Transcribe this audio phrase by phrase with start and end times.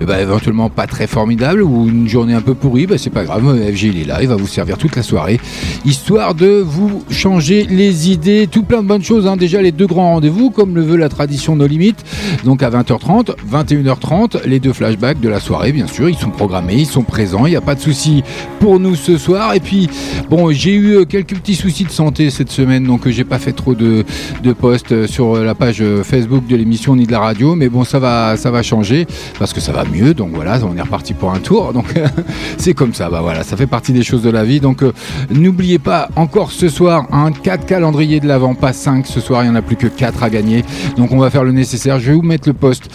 [0.00, 3.42] Ben, éventuellement pas très formidable ou une journée un peu pourrie, bah c'est pas grave,
[3.42, 5.38] FG il est là, il va vous servir toute la soirée,
[5.84, 9.36] histoire de vous changer les idées, tout plein de bonnes choses, hein.
[9.36, 12.02] déjà les deux grands rendez-vous, comme le veut la tradition nos limites,
[12.44, 16.74] donc à 20h30, 21h30, les deux flashbacks de la soirée, bien sûr, ils sont programmés,
[16.74, 18.22] ils sont présents, il n'y a pas de souci
[18.60, 19.54] pour nous ce soir.
[19.54, 19.88] Et puis,
[20.30, 23.38] bon, j'ai eu euh, quelques petits soucis de santé cette semaine, donc euh, j'ai pas
[23.38, 24.04] fait trop de,
[24.42, 27.84] de posts euh, sur la page Facebook de l'émission ni de la radio, mais bon,
[27.84, 29.06] ça va, ça va changer
[29.38, 30.14] parce que ça va mieux.
[30.14, 31.72] Donc voilà, on est reparti pour un tour.
[31.72, 31.86] Donc
[32.58, 34.60] c'est comme ça, bah voilà, ça fait partie des choses de la vie.
[34.60, 34.82] Donc
[35.30, 39.50] n'oubliez pas encore ce soir un 4 calendrier de l'avant, pas 5 ce soir, il
[39.50, 40.64] n'y en a plus que 4 à gagner.
[40.96, 41.98] Donc on va faire le nécessaire.
[41.98, 42.88] Je vais vous mettre le post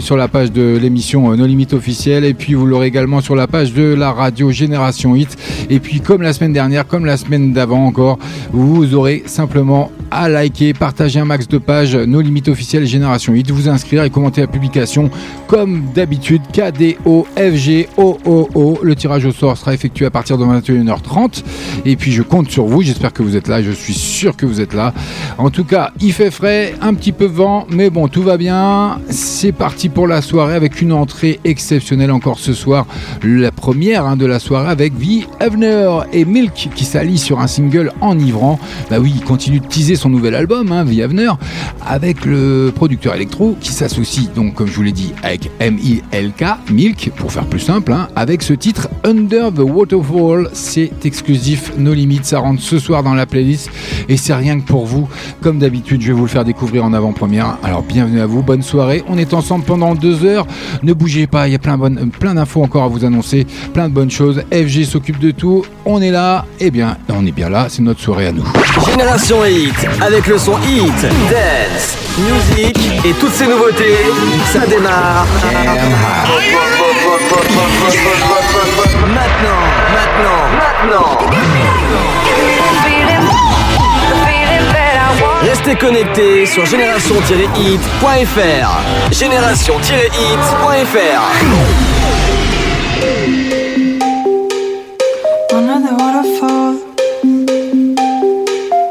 [0.00, 2.24] sur la page de l'émission euh, Nos Limites officielles.
[2.24, 5.36] Et puis vous l'aurez également sur la page de la radio Génération Hit.
[5.70, 8.18] Et puis comme la semaine dernière comme la semaine d'avant encore
[8.52, 13.50] vous aurez simplement à liker partager un max de pages Nos Limites officielles Génération Hit
[13.50, 15.10] vous inscrire et commenter la publication
[15.46, 21.42] comme d'habitude KDO FG OOO le tirage au sort sera effectué à partir de 21h30
[21.84, 22.82] et puis je compte sur vous.
[22.82, 23.62] J'espère que vous êtes là.
[23.62, 24.94] Je suis sûr que vous êtes là.
[25.38, 29.00] En tout cas il fait frais un petit peu vent mais bon tout va bien.
[29.10, 32.86] C'est pas parti pour la soirée avec une entrée exceptionnelle encore ce soir.
[33.24, 35.26] La première hein, de la soirée avec V.
[35.40, 38.60] Evner et Milk qui s'allient sur un single enivrant.
[38.90, 40.98] Bah oui, il continue de teaser son nouvel album, hein, V.
[40.98, 41.32] Evner,
[41.84, 47.10] avec le producteur électro qui s'associe donc, comme je vous l'ai dit, avec M-I-L-K, Milk,
[47.16, 50.48] pour faire plus simple, hein, avec ce titre Under the Waterfall.
[50.52, 52.20] C'est exclusif, No Limits.
[52.22, 53.68] Ça rentre ce soir dans la playlist
[54.08, 55.08] et c'est rien que pour vous.
[55.40, 57.58] Comme d'habitude, je vais vous le faire découvrir en avant-première.
[57.64, 59.02] Alors bienvenue à vous, bonne soirée.
[59.08, 60.46] On est pendant deux heures.
[60.82, 61.78] Ne bougez pas, il y a plein,
[62.18, 64.42] plein d'infos encore à vous annoncer, plein de bonnes choses.
[64.52, 65.64] FG s'occupe de tout.
[65.84, 68.44] On est là, et eh bien, on est bien là, c'est notre soirée à nous.
[68.86, 73.96] Génération Hit, avec le son Hit, Dance, Music et toutes ces nouveautés,
[74.52, 75.26] ça démarre.
[79.14, 79.62] Maintenant,
[79.94, 82.25] maintenant, maintenant.
[85.56, 89.10] Restez connectés sur génération-hit.fr.
[89.10, 91.22] Génération-hit.fr.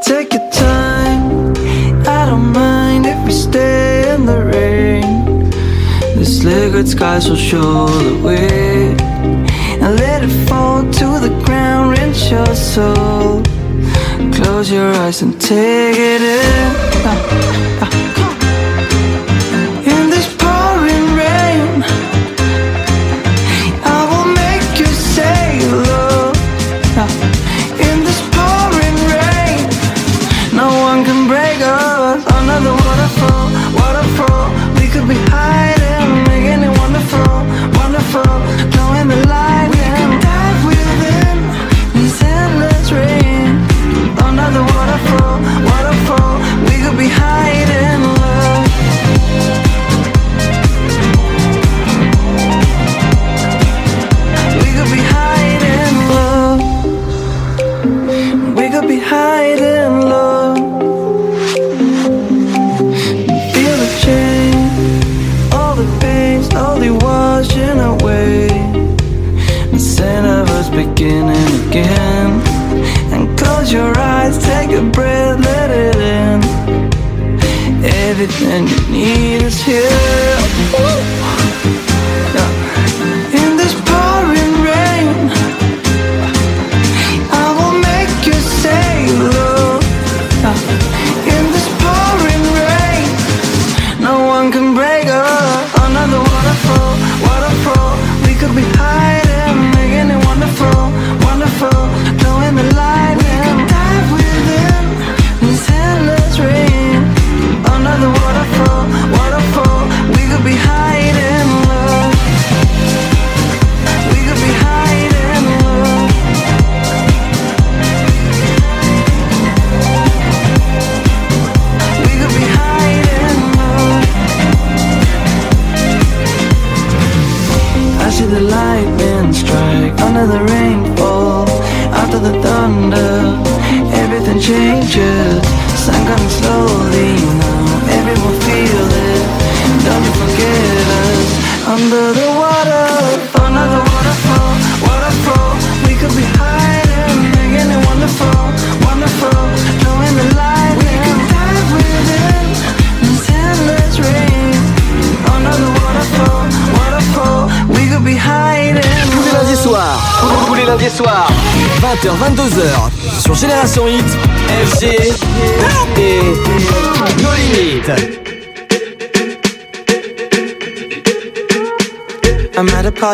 [0.02, 1.54] Take your time.
[2.52, 5.52] Mind if we stay in the rain.
[6.84, 8.96] Sky will show the way.
[9.80, 13.35] And let it fall to the ground, rinse your soul.
[14.46, 16.76] Close your eyes and take it in.
[17.04, 18.05] Uh, uh,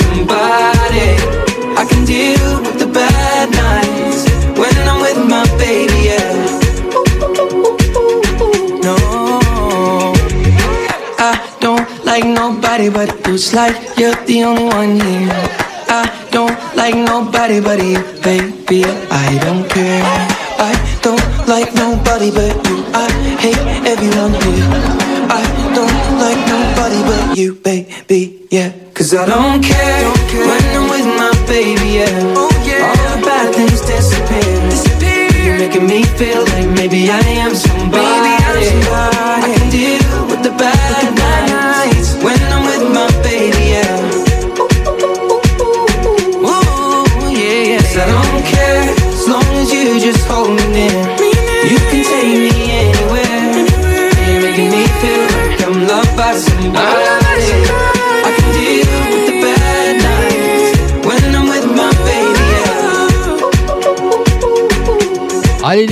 [0.00, 1.08] somebody.
[1.80, 4.20] I can deal with the bad nights
[4.60, 6.34] when I'm with my baby, yeah.
[8.86, 8.96] No,
[11.18, 13.10] I don't like nobody but.
[13.28, 15.28] It's like you're the only one here.
[15.88, 18.84] I don't like nobody but you, baby.
[19.10, 20.02] I don't care.
[20.56, 20.72] I
[21.02, 22.76] don't like nobody but you.
[22.94, 23.06] I
[23.44, 23.60] hate
[23.92, 24.68] everyone here.
[25.28, 25.42] I
[25.76, 28.46] don't like nobody but you, baby.
[28.50, 29.85] Yeah, cause I don't care,
[36.18, 36.65] feeling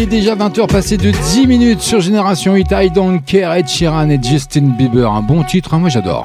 [0.04, 2.68] est déjà 20h passé de 10 minutes sur Génération Hit.
[2.72, 5.10] I don't care, Ed Sheeran et Justin Bieber.
[5.10, 6.22] Un bon titre, hein, moi j'adore.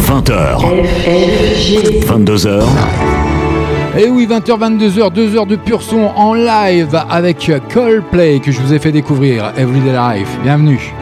[0.00, 0.58] 20h.
[2.04, 2.64] 22h.
[3.98, 8.60] Et oui, 20h, 22h, 2 heures de pur son en live avec Coldplay que je
[8.60, 10.38] vous ai fait découvrir, Everyday Life.
[10.42, 10.92] Bienvenue.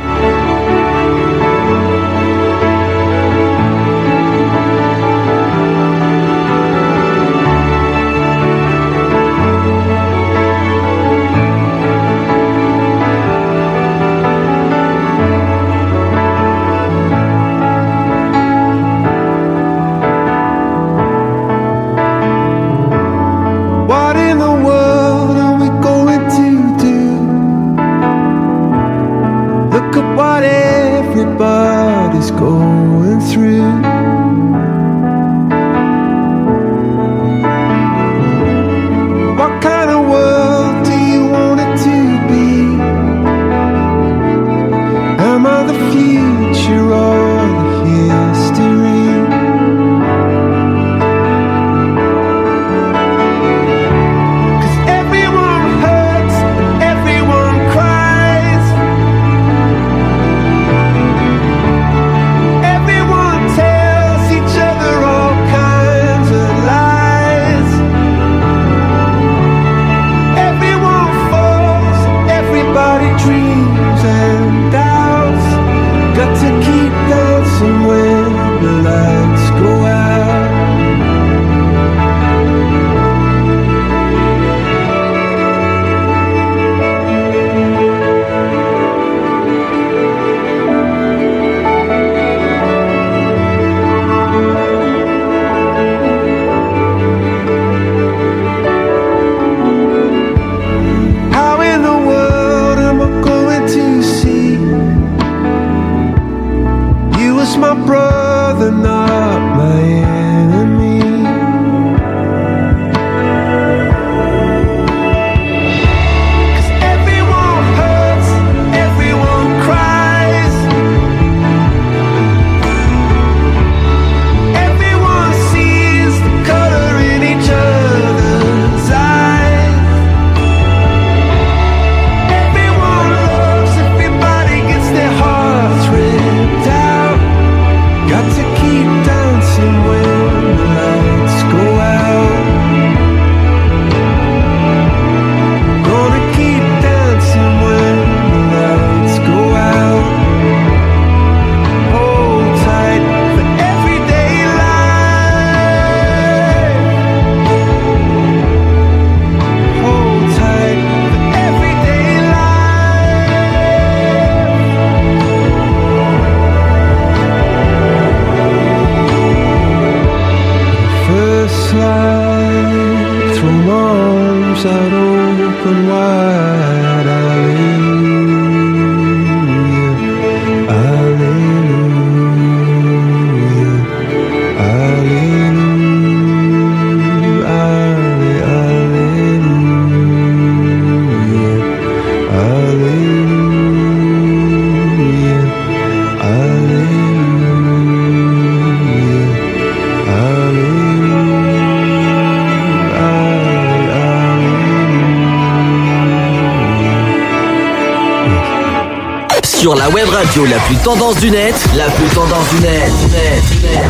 [210.85, 213.83] Tendance du net, la plus tendance du net, net, net.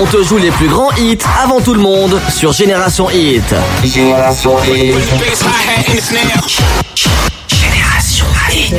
[0.00, 3.44] On te joue les plus grands hits avant tout le monde sur Génération Hit.
[3.84, 4.94] Génération Hit.
[7.48, 8.74] Génération Hit.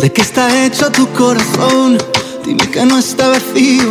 [0.00, 1.96] ¿De qué está hecho tu corazón?
[2.44, 3.90] Dime que no está vacío.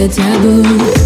[0.00, 0.99] the taboo.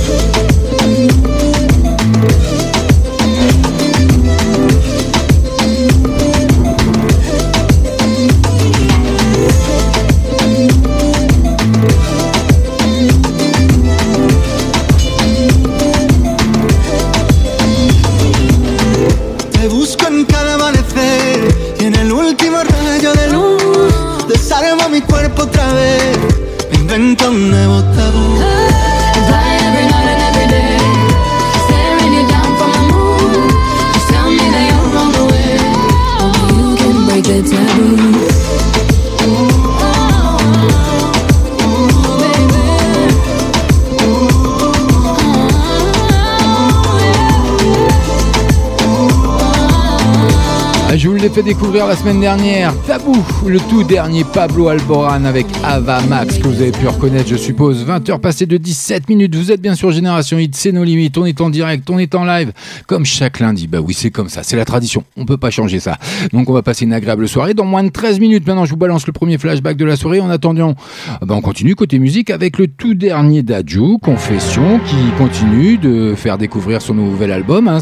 [51.35, 52.73] Fait découvrir la semaine dernière.
[52.87, 57.35] Tabou, le tout dernier Pablo Alboran avec Ava Max que vous avez pu reconnaître, je
[57.35, 57.85] suppose.
[57.85, 59.35] 20h passées de 17 minutes.
[59.35, 61.19] Vous êtes bien sur Génération Hit, c'est nos limites.
[61.19, 62.53] On est en direct, on est en live,
[62.87, 63.67] comme chaque lundi.
[63.67, 65.03] Bah oui, c'est comme ça, c'est la tradition.
[65.17, 65.99] On peut pas changer ça.
[66.33, 68.47] Donc on va passer une agréable soirée dans moins de 13 minutes.
[68.47, 70.21] Maintenant, je vous balance le premier flashback de la soirée.
[70.21, 70.77] En attendant,
[71.09, 76.15] ah bah, on continue côté musique avec le tout dernier d'Adju, Confession, qui continue de
[76.15, 77.79] faire découvrir son nouvel album, hein,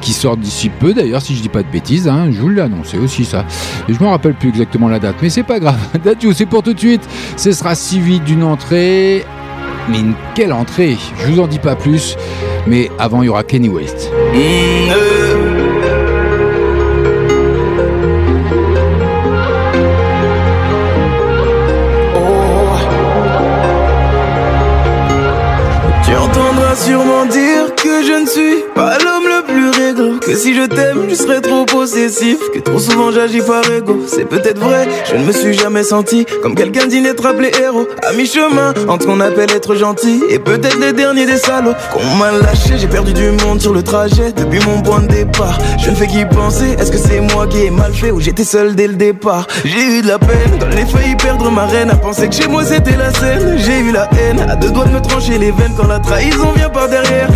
[0.00, 2.08] qui sort d'ici peu d'ailleurs, si je dis pas de bêtises.
[2.08, 3.44] Hein, je vous l'ai annoncé aussi ça.
[3.88, 5.78] Je me rappelle plus exactement la date, mais c'est pas grave.
[6.04, 7.08] Dadju, c'est pour tout de suite.
[7.36, 9.24] Ce sera si vite d'une entrée.
[9.88, 10.96] Mais une quelle entrée?
[11.18, 12.16] Je vous en dis pas plus.
[12.66, 14.10] Mais avant, il y aura Kenny West.
[30.28, 32.36] Que si je t'aime, je serais trop possessif.
[32.52, 36.26] Que trop souvent j'agis par ego C'est peut-être vrai, je ne me suis jamais senti
[36.42, 37.88] Comme quelqu'un d'inétrapable héros.
[38.06, 41.72] À mi-chemin, entre ce qu'on appelle être gentil Et peut-être les derniers des salauds.
[41.94, 44.32] Qu'on m'a lâché, j'ai perdu du monde sur le trajet.
[44.32, 47.64] Depuis mon point de départ Je ne fais qu'y penser, est-ce que c'est moi qui
[47.64, 49.46] ai mal fait Ou j'étais seul dès le départ?
[49.64, 51.88] J'ai eu de la peine, dans les failli perdre ma reine.
[51.88, 53.56] À penser que chez moi c'était la scène.
[53.56, 55.72] J'ai eu la haine, à deux doigts de me trancher les veines.
[55.74, 57.28] Quand la trahison vient par derrière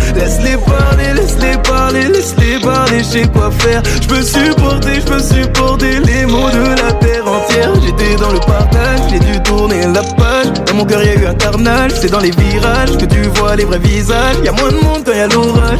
[2.91, 3.81] Laisse sais quoi faire.
[4.01, 7.71] Je peux supporter, je peux supporter les mots de la terre entière.
[7.83, 10.51] J'étais dans le partage, j'ai dû tourner la page.
[10.67, 11.91] Dans mon cœur, y a eu un carnage.
[11.99, 14.37] C'est dans les virages que tu vois les vrais visages.
[14.43, 15.79] Y a moins de monde quand y a l'orage.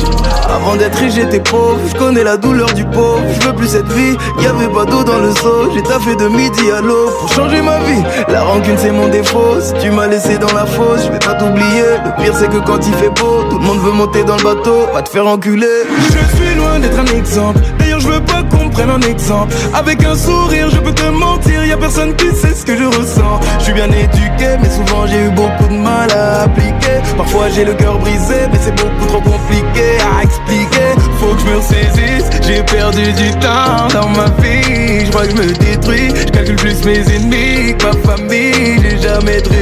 [0.49, 1.79] Avant d'être riche, j'étais pauvre.
[1.91, 3.21] Je connais la douleur du pauvre.
[3.39, 4.15] Je veux plus cette vie.
[4.39, 5.71] Y avait pas d'eau dans le seau.
[5.73, 8.03] J'ai taffé de midi à l'eau pour changer ma vie.
[8.29, 9.59] La rancune, c'est mon défaut.
[9.59, 11.83] Si tu m'as laissé dans la fosse, je vais pas t'oublier.
[12.05, 14.43] Le pire, c'est que quand il fait beau, tout le monde veut monter dans le
[14.43, 14.87] bateau.
[14.93, 15.83] Va te faire enculer.
[15.97, 17.59] Je suis loin d'être un exemple.
[17.79, 19.53] D'ailleurs, je veux pas qu'on prenne un exemple.
[19.73, 21.65] Avec un sourire, je peux te mentir.
[21.65, 23.39] Y a personne qui sait ce que je ressens.
[23.59, 27.01] Je suis bien éduqué, mais souvent j'ai eu beaucoup de mal à appliquer.
[27.17, 30.89] Parfois j'ai le cœur brisé, mais c'est beaucoup trop compliqué à expliquer.
[31.19, 32.29] Faut que je me ressaisisse.
[32.45, 35.05] J'ai perdu du temps dans ma vie.
[35.05, 36.09] Je crois que je me détruis.
[36.15, 38.79] Je calcule plus mes ennemis que ma famille.
[38.81, 39.53] J'ai jamais de.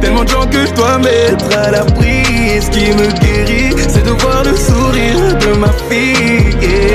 [0.00, 2.22] Tellement de gens que je dois mettre à l'abri.
[2.60, 6.94] Ce qui me guérit, de voir le sourire de ma fille.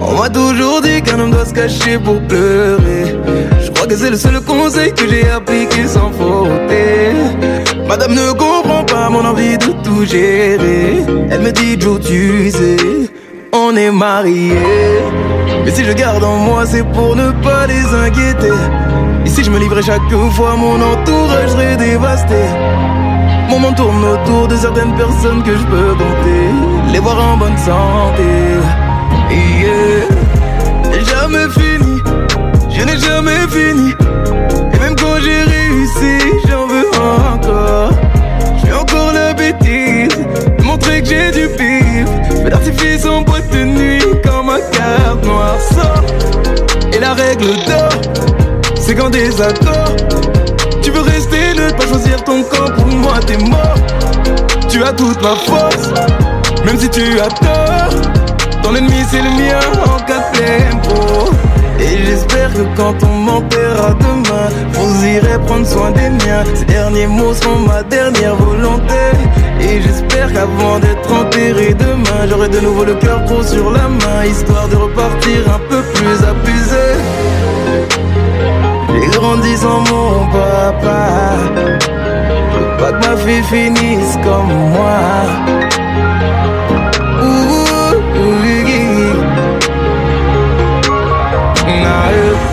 [0.00, 3.16] On m'a toujours dit qu'un homme doit se cacher pour pleurer.
[3.62, 6.48] Je crois que c'est le seul conseil que j'ai appliqué sans faute.
[7.88, 11.04] Madame ne comprend pas mon envie de tout gérer.
[11.30, 12.76] Elle me dit Joe, tu sais,
[13.52, 14.54] on est mariés.
[15.64, 18.56] Mais si je garde en moi, c'est pour ne pas les inquiéter.
[19.26, 22.42] Et si je me livrais chaque fois, mon entourage serait dévasté.
[23.50, 26.92] Mon monde tourne autour de certaines personnes que je peux compter.
[26.92, 28.22] Les voir en bonne santé.
[29.30, 30.20] Yeah.
[31.04, 32.00] Jamais fini,
[32.70, 33.92] je n'ai jamais fini.
[34.72, 36.88] Et même quand j'ai réussi, j'en veux
[37.32, 37.90] encore.
[38.64, 40.16] J'ai encore la bêtise
[40.58, 42.06] de montrer que j'ai du pif.
[42.44, 46.04] Mais l'artifice en boîte de nuit quand ma carte noire sort.
[46.92, 48.24] Et la règle d'or,
[48.76, 49.89] c'est qu'en désaccord,
[51.86, 52.70] choisir ton camp.
[52.76, 53.74] Pour moi, t'es mort.
[54.68, 55.90] Tu as toute ma force,
[56.64, 58.10] même si tu as tort.
[58.62, 61.30] Ton ennemi c'est le mien en cas tempo
[61.78, 67.06] Et j'espère que quand on m'enterrera demain Vous irez prendre soin des miens Ces derniers
[67.06, 68.94] mots seront ma dernière volonté
[69.60, 74.24] Et j'espère qu'avant d'être enterré demain J'aurai de nouveau le cœur gros sur la main
[74.26, 76.49] Histoire de repartir un peu plus abusé J'ai
[79.30, 81.08] grandi sans mon papa
[82.78, 85.00] pas que ma fille finisse comme moi
[92.22, 92.49] Oh.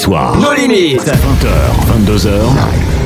[0.00, 0.36] Soirs.
[0.36, 1.04] Nos limites.
[1.04, 1.50] 20h,
[1.86, 2.99] 22h.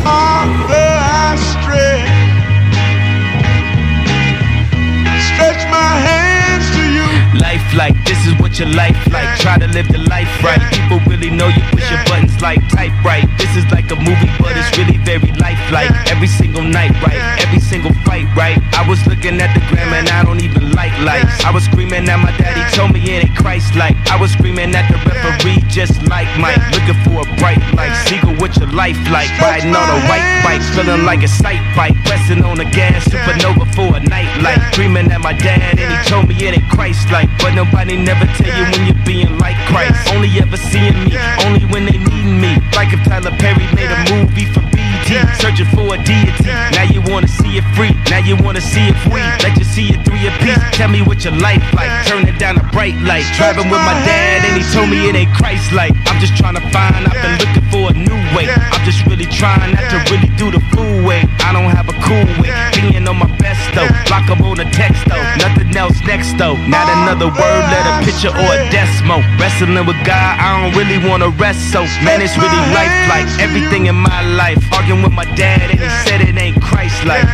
[8.24, 9.38] This is what your life like.
[9.38, 10.60] Try to live the life right.
[10.72, 13.28] People really know you push your buttons like type right.
[13.36, 15.92] This is like a movie, but it's really very lifelike.
[16.08, 17.20] Every single night, right?
[17.44, 18.56] Every single fight, right?
[18.72, 21.44] I was looking at the gram and I don't even like lights.
[21.44, 23.96] I was screaming at my daddy, told me it ain't Christ like.
[24.08, 26.56] I was screaming at the referee, just like Mike.
[26.72, 27.92] Looking for a bright light.
[28.08, 29.28] Seagull, what your life like?
[29.36, 31.92] Riding on a white bike, feeling like a sight bike.
[32.08, 34.60] Pressing on the gas, supernova for a night light.
[34.72, 37.28] Screaming at my dad and he told me it ain't Christ like.
[37.38, 40.08] But nobody never tell you when you're being like Christ.
[40.14, 42.52] Only ever seeing me, only when they need me.
[42.74, 46.50] Like if Tyler Perry made a movie for BT, searching for a deity.
[46.74, 49.24] Now you wanna see it free, now you wanna see it free.
[49.42, 50.58] Let you see it through your piece.
[50.72, 51.90] Tell me what your life like.
[52.06, 53.26] Turn it down a bright light.
[53.36, 55.94] Driving with my dad and he told me it ain't Christ like.
[56.06, 58.46] I'm just trying to find, I've been looking for a new way.
[58.48, 61.24] I'm just really trying not to really do the fool way.
[61.40, 62.50] I don't have a cool way.
[62.74, 63.33] Being on my
[63.64, 64.08] best though.
[64.08, 65.22] Block up on the text though.
[65.38, 66.56] Nothing else next though.
[66.68, 69.20] Not another word, let a picture or a decimal.
[69.38, 71.82] Wrestling with God, I don't really wanna rest so.
[72.04, 74.58] Man, it's really life like everything in my life.
[74.72, 77.24] Arguing with my dad and he said it ain't Christ like.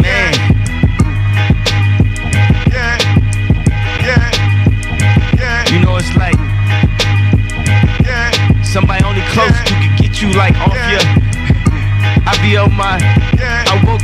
[0.00, 0.32] Man.
[2.74, 2.98] Yeah
[4.02, 4.30] yeah
[5.38, 6.36] yeah you know it's like
[8.64, 11.00] somebody only close who can get you like off your.
[12.26, 13.23] I be on my.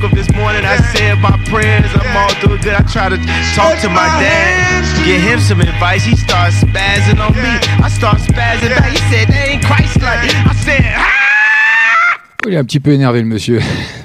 [0.01, 2.73] Woke up this morning, I said my prayers, I'm all doing good.
[2.73, 3.19] I try to
[3.55, 6.05] talk to my dad, get him some advice.
[6.05, 7.53] He starts spazzing on me.
[7.85, 8.93] I start spazzing back.
[8.93, 10.25] He said, ain't Christ like.
[10.25, 12.17] I said, ah!
[12.47, 13.61] Il est un petit peu énervé le monsieur.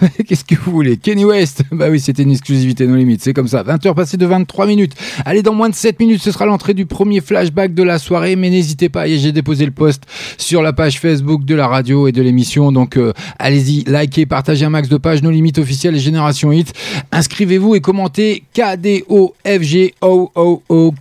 [0.28, 0.98] Qu'est-ce que vous voulez?
[0.98, 1.64] Kenny West?
[1.72, 3.64] Bah oui, c'était une exclusivité non limite, c'est comme ça.
[3.64, 4.94] 20h passées de 23 minutes.
[5.26, 8.38] Allez, dans moins de 7 minutes, ce sera l'entrée du premier flashback de la soirée,
[8.38, 10.04] mais n'hésitez pas, j'ai déposé le post
[10.38, 14.64] sur la page Facebook de la radio et de l'émission, donc euh, allez-y, likez, partagez
[14.66, 16.74] un max de pages, nos limites officielles et Génération Hit.
[17.12, 19.34] Inscrivez-vous et commentez KDOFGOOO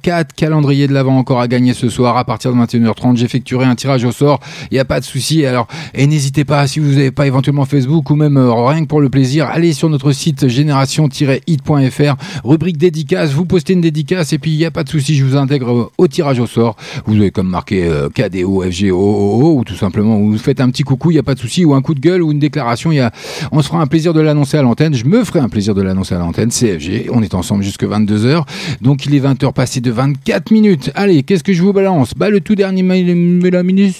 [0.03, 3.17] 4 calendrier de l'avant encore à gagner ce soir à partir de 21h30.
[3.17, 4.41] J'effectuerai un tirage au sort,
[4.71, 5.47] il n'y a pas de souci.
[5.47, 8.89] Alors, et n'hésitez pas, si vous n'avez pas éventuellement Facebook ou même euh, rien que
[8.89, 14.39] pour le plaisir, allez sur notre site génération-hit.fr, rubrique dédicace, vous postez une dédicace et
[14.39, 16.77] puis il n'y a pas de souci, je vous intègre euh, au tirage au sort.
[17.07, 21.11] Vous avez comme marqué euh, KDO, FGO, ou tout simplement, vous faites un petit coucou,
[21.11, 23.01] il n'y a pas de souci, ou un coup de gueule ou une déclaration, y
[23.01, 23.13] a,
[23.53, 24.95] on se fera un plaisir de l'annoncer à l'antenne.
[24.95, 28.45] Je me ferai un plaisir de l'annoncer à l'antenne, CFG, on est ensemble jusque 22h.
[28.81, 30.91] Donc il est 20h passé de 24 minutes.
[30.95, 32.13] Allez, qu'est-ce que je vous balance?
[32.17, 33.95] Bah le tout dernier mail, Mélanie,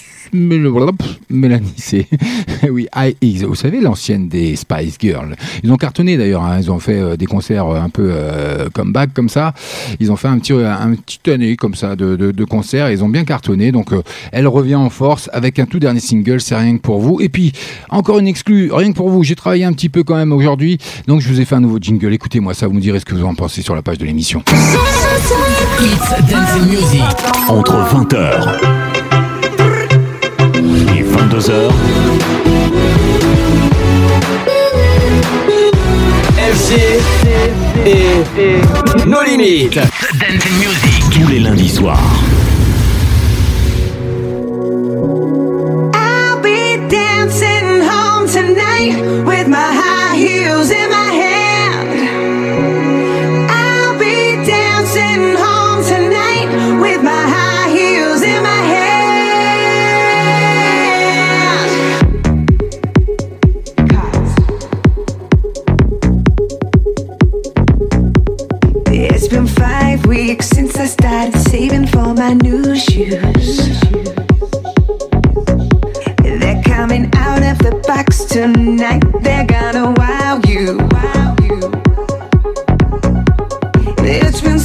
[1.29, 2.07] Mélanie, c'est
[2.69, 2.87] oui,
[3.21, 5.35] I- vous savez l'ancienne des Spice Girls.
[5.63, 6.43] Ils ont cartonné d'ailleurs.
[6.43, 6.57] hein.
[6.61, 9.53] Ils ont fait euh, des concerts euh, un peu euh, comeback comme ça.
[9.99, 12.89] Ils ont fait un petit un petit année comme ça de, de, de concerts.
[12.91, 13.71] Ils ont bien cartonné.
[13.71, 16.41] Donc euh, elle revient en force avec un tout dernier single.
[16.41, 17.19] C'est rien que pour vous.
[17.21, 17.51] Et puis
[17.89, 19.23] encore une exclue, rien que pour vous.
[19.23, 20.77] J'ai travaillé un petit peu quand même aujourd'hui.
[21.07, 22.13] Donc je vous ai fait un nouveau jingle.
[22.13, 22.67] Écoutez-moi ça.
[22.67, 24.43] Vous me direz ce que vous en pensez sur la page de l'émission.
[25.81, 27.01] It's Dancing Music.
[27.47, 28.59] Entre 20h
[28.97, 29.04] et
[31.29, 31.71] 22h,
[36.37, 36.73] FG
[37.85, 39.79] et nos limites.
[40.19, 41.03] Dancing Music.
[41.11, 41.97] Tous les lundis soirs.
[45.95, 49.84] I'll be dancing home tonight with my
[70.07, 73.79] weeks since I started saving for my new shoes.
[76.23, 79.03] They're coming out of the box tonight.
[79.21, 80.77] They're gonna wow you.
[84.07, 84.59] It's been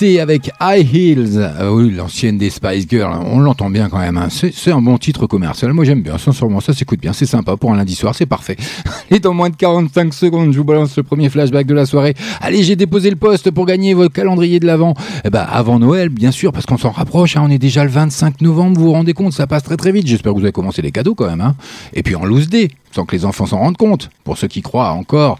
[0.00, 1.50] Mélanie C avec High Heels.
[1.58, 3.18] Ah oui, l'ancienne des Spice Girls.
[3.26, 4.16] On l'entend bien quand même.
[4.16, 4.28] hein.
[4.30, 5.72] C'est c'est un bon titre commercial.
[5.72, 6.18] Moi, j'aime bien.
[6.18, 7.12] Sincèrement, ça s'écoute bien.
[7.12, 8.14] C'est sympa pour un lundi soir.
[8.14, 8.56] C'est parfait.
[9.10, 12.14] Et dans moins de 45 secondes, je vous balance le premier flashback de la soirée.
[12.40, 14.94] Allez, j'ai déposé le poste pour gagner votre calendrier de l'avant.
[15.24, 17.36] Eh ben, avant Noël, bien sûr, parce qu'on s'en rapproche.
[17.36, 17.42] hein.
[17.44, 18.78] On est déjà le 25 novembre.
[18.78, 19.32] Vous vous rendez compte?
[19.32, 20.06] Ça passe très très vite.
[20.06, 21.54] J'espère que vous avez commencé les cadeaux quand même, hein.
[21.94, 22.68] Et puis en loose day.
[22.92, 24.10] Sans que les enfants s'en rendent compte.
[24.24, 25.38] Pour ceux qui croient encore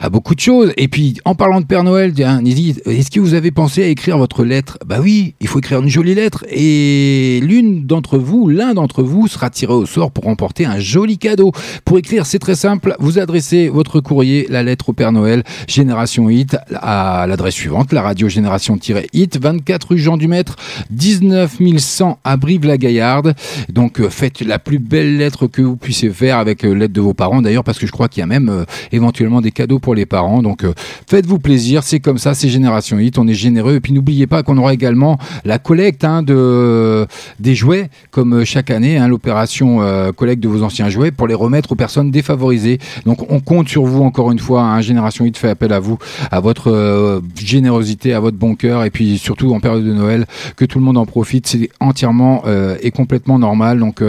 [0.00, 0.72] à beaucoup de choses.
[0.76, 4.44] Et puis, en parlant de Père Noël, est-ce que vous avez pensé à écrire votre
[4.44, 4.78] lettre?
[4.86, 6.44] Bah oui, il faut écrire une jolie lettre.
[6.48, 11.18] Et l'une d'entre vous, l'un d'entre vous sera tiré au sort pour remporter un joli
[11.18, 11.52] cadeau.
[11.84, 12.96] Pour écrire, c'est très simple.
[12.98, 18.02] Vous adressez votre courrier, la lettre au Père Noël, Génération Hit, à l'adresse suivante, la
[18.02, 20.56] radio Génération-Hit, 24 rue Jean du Maître,
[20.90, 23.34] 19 100 à Brive-la-Gaillarde.
[23.68, 27.14] Donc, euh, faites la plus belle lettre que vous puissiez faire avec euh, de vos
[27.14, 29.94] parents d'ailleurs, parce que je crois qu'il y a même euh, éventuellement des cadeaux pour
[29.94, 30.42] les parents.
[30.42, 30.72] Donc, euh,
[31.08, 31.84] faites-vous plaisir.
[31.84, 33.18] C'est comme ça, c'est Génération Hit.
[33.18, 33.74] On est généreux.
[33.76, 37.06] Et puis, n'oubliez pas qu'on aura également la collecte hein, de,
[37.38, 39.78] des jouets, comme euh, chaque année, hein, l'opération
[40.16, 42.78] collecte de vos anciens jouets pour les remettre aux personnes défavorisées.
[43.06, 44.62] Donc, on compte sur vous encore une fois.
[44.62, 45.98] Hein, Génération Hit fait appel à vous,
[46.30, 48.84] à votre générosité, à votre bon cœur.
[48.84, 51.46] Et puis, surtout en période de Noël, que tout le monde en profite.
[51.46, 52.44] C'est entièrement
[52.80, 53.78] et complètement normal.
[53.78, 54.02] Donc,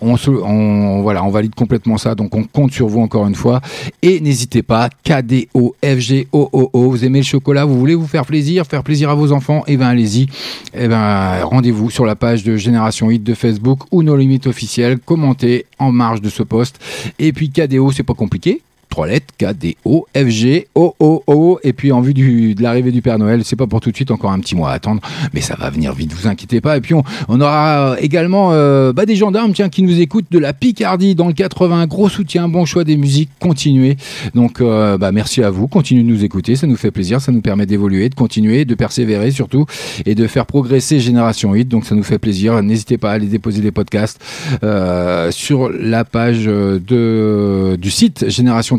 [0.00, 2.03] on, se- on, voilà, on valide complètement ça.
[2.14, 3.60] Donc, on compte sur vous encore une fois.
[4.02, 6.90] Et n'hésitez pas, KDO, FG, OOO.
[6.90, 9.76] Vous aimez le chocolat, vous voulez vous faire plaisir, faire plaisir à vos enfants, et
[9.76, 10.26] ben allez-y.
[10.74, 14.98] Et ben rendez-vous sur la page de Génération Hit de Facebook ou nos limites officielles.
[14.98, 16.78] Commentez en marge de ce post.
[17.18, 18.60] Et puis KDO, c'est pas compliqué.
[18.94, 21.58] Trois lettres, K, D, O, F, G, O, O, O.
[21.64, 23.96] Et puis en vue du, de l'arrivée du Père Noël, c'est pas pour tout de
[23.96, 25.00] suite, encore un petit mois à attendre,
[25.32, 26.76] mais ça va venir vite, vous inquiétez pas.
[26.76, 30.38] Et puis on, on aura également euh, bah, des gendarmes tiens, qui nous écoutent de
[30.38, 31.88] la Picardie dans le 80.
[31.88, 33.96] Gros soutien, bon choix des musiques, continuez.
[34.36, 37.32] Donc euh, bah, merci à vous, continuez de nous écouter, ça nous fait plaisir, ça
[37.32, 39.66] nous permet d'évoluer, de continuer, de persévérer surtout,
[40.06, 41.64] et de faire progresser Génération 8.
[41.64, 42.62] Donc ça nous fait plaisir.
[42.62, 44.20] N'hésitez pas à aller déposer des podcasts
[44.62, 48.28] euh, sur la page de, du site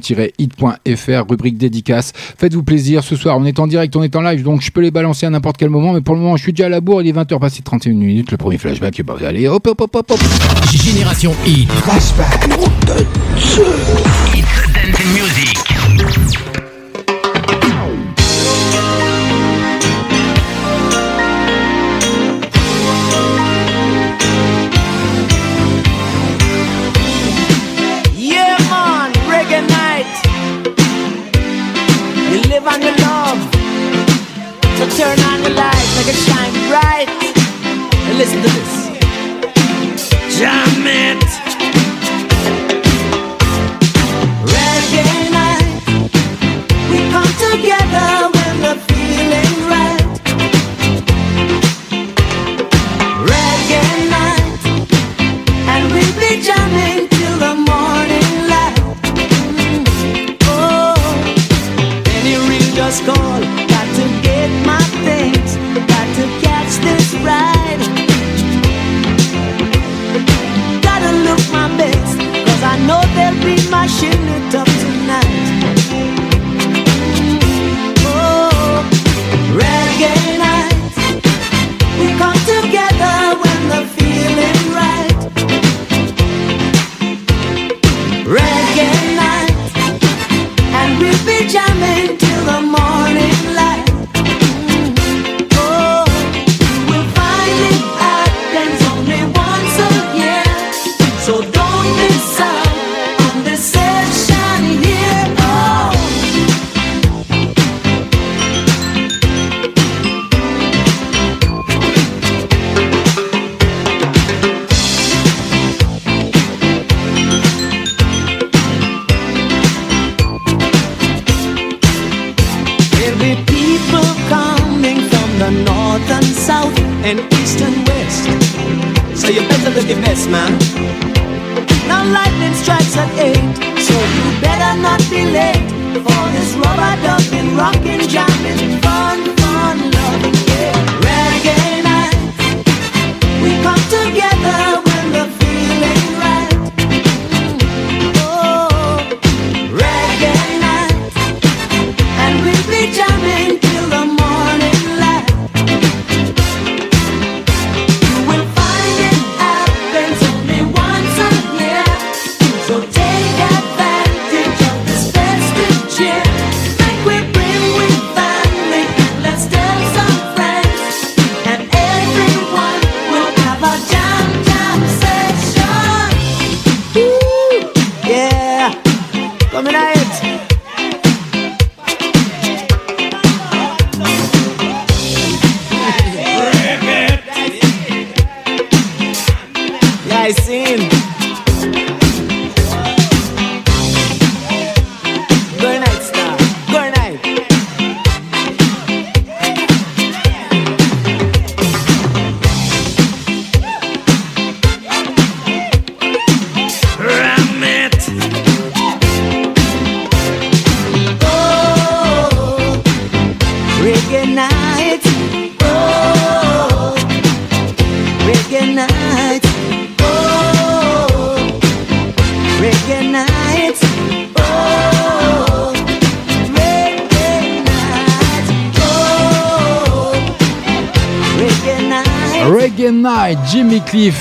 [0.05, 2.13] génération-hit.fr, rubrique dédicace.
[2.15, 3.03] Faites-vous plaisir.
[3.03, 5.25] Ce soir, on est en direct, on est en live, donc je peux les balancer
[5.25, 5.93] à n'importe quel moment.
[5.93, 7.01] Mais pour le moment, je suis déjà à la bourre.
[7.01, 8.31] Il est 20h passé 31 minutes.
[8.31, 10.19] Le premier flashback, bah, allez, hop, hop, hop, hop, hop.
[10.71, 11.69] Génération Hit.
[11.71, 12.49] Flashback.
[36.05, 37.09] Make it shine bright.
[38.07, 38.84] And listen to this.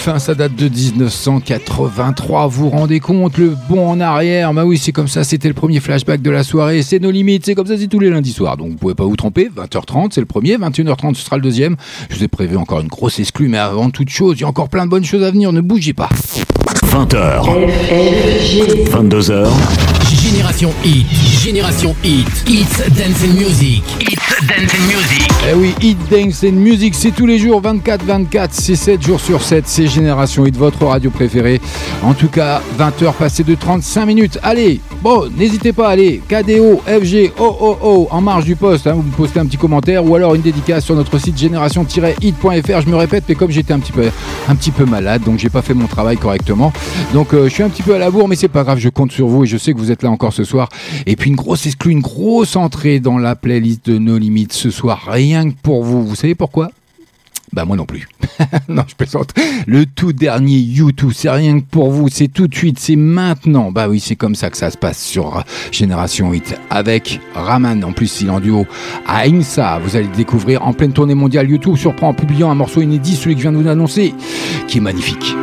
[0.07, 2.47] Hein, ça date de 1983.
[2.49, 4.53] Vous vous rendez compte, le bond en arrière?
[4.53, 6.83] Bah oui, c'est comme ça, c'était le premier flashback de la soirée.
[6.83, 8.59] C'est nos limites, c'est comme ça, c'est tous les lundis soirs.
[8.59, 9.49] Donc vous pouvez pas vous tromper.
[9.57, 11.77] 20h30, c'est le premier, 21h30, ce sera le deuxième.
[12.11, 14.49] Je vous ai prévu encore une grosse exclue, mais avant toute chose, il y a
[14.49, 15.53] encore plein de bonnes choses à venir.
[15.53, 16.11] Ne bougez pas.
[16.87, 17.47] 20h.
[18.91, 19.94] 22h.
[20.35, 21.07] Génération Hit,
[21.45, 25.31] Génération Hit, It's Dance and Music, It's Dance and Music.
[25.49, 29.41] Eh oui, Hit Dance and Music, c'est tous les jours, 24-24, c'est 7 jours sur
[29.41, 31.61] 7, c'est Génération Hit, votre radio préférée.
[32.03, 34.39] En tout cas, 20h passées de 35 minutes.
[34.43, 39.13] Allez, bon, n'hésitez pas, allez, KDO, FG, OOO, en marge du poste, hein, vous me
[39.13, 42.81] postez un petit commentaire ou alors une dédicace sur notre site génération-hit.fr.
[42.81, 44.11] Je me répète, mais comme j'étais un petit peu,
[44.49, 46.73] un petit peu malade, donc j'ai pas fait mon travail correctement.
[47.13, 48.89] Donc euh, je suis un petit peu à la bourre, mais c'est pas grave, je
[48.89, 50.69] compte sur vous et je sais que vous êtes là encore ce soir.
[51.07, 54.71] Et puis une grosse exclue, une grosse entrée dans la playlist de No Limites ce
[54.71, 56.07] soir, rien que pour vous.
[56.07, 56.71] Vous savez pourquoi?
[57.53, 58.09] Bah moi non plus.
[58.69, 59.33] non, je plaisante.
[59.67, 63.71] Le tout dernier YouTube, c'est rien que pour vous, c'est tout de suite, c'est maintenant.
[63.71, 67.85] Bah oui, c'est comme ça que ça se passe sur Génération 8 avec Raman.
[67.85, 68.67] En plus, il est en duo
[69.07, 69.79] à Insa.
[69.79, 71.49] Vous allez le découvrir en pleine tournée mondiale.
[71.49, 74.15] YouTube surprend en publiant un morceau inédit, celui que je viens de vous annoncer,
[74.67, 75.37] qui est magnifique.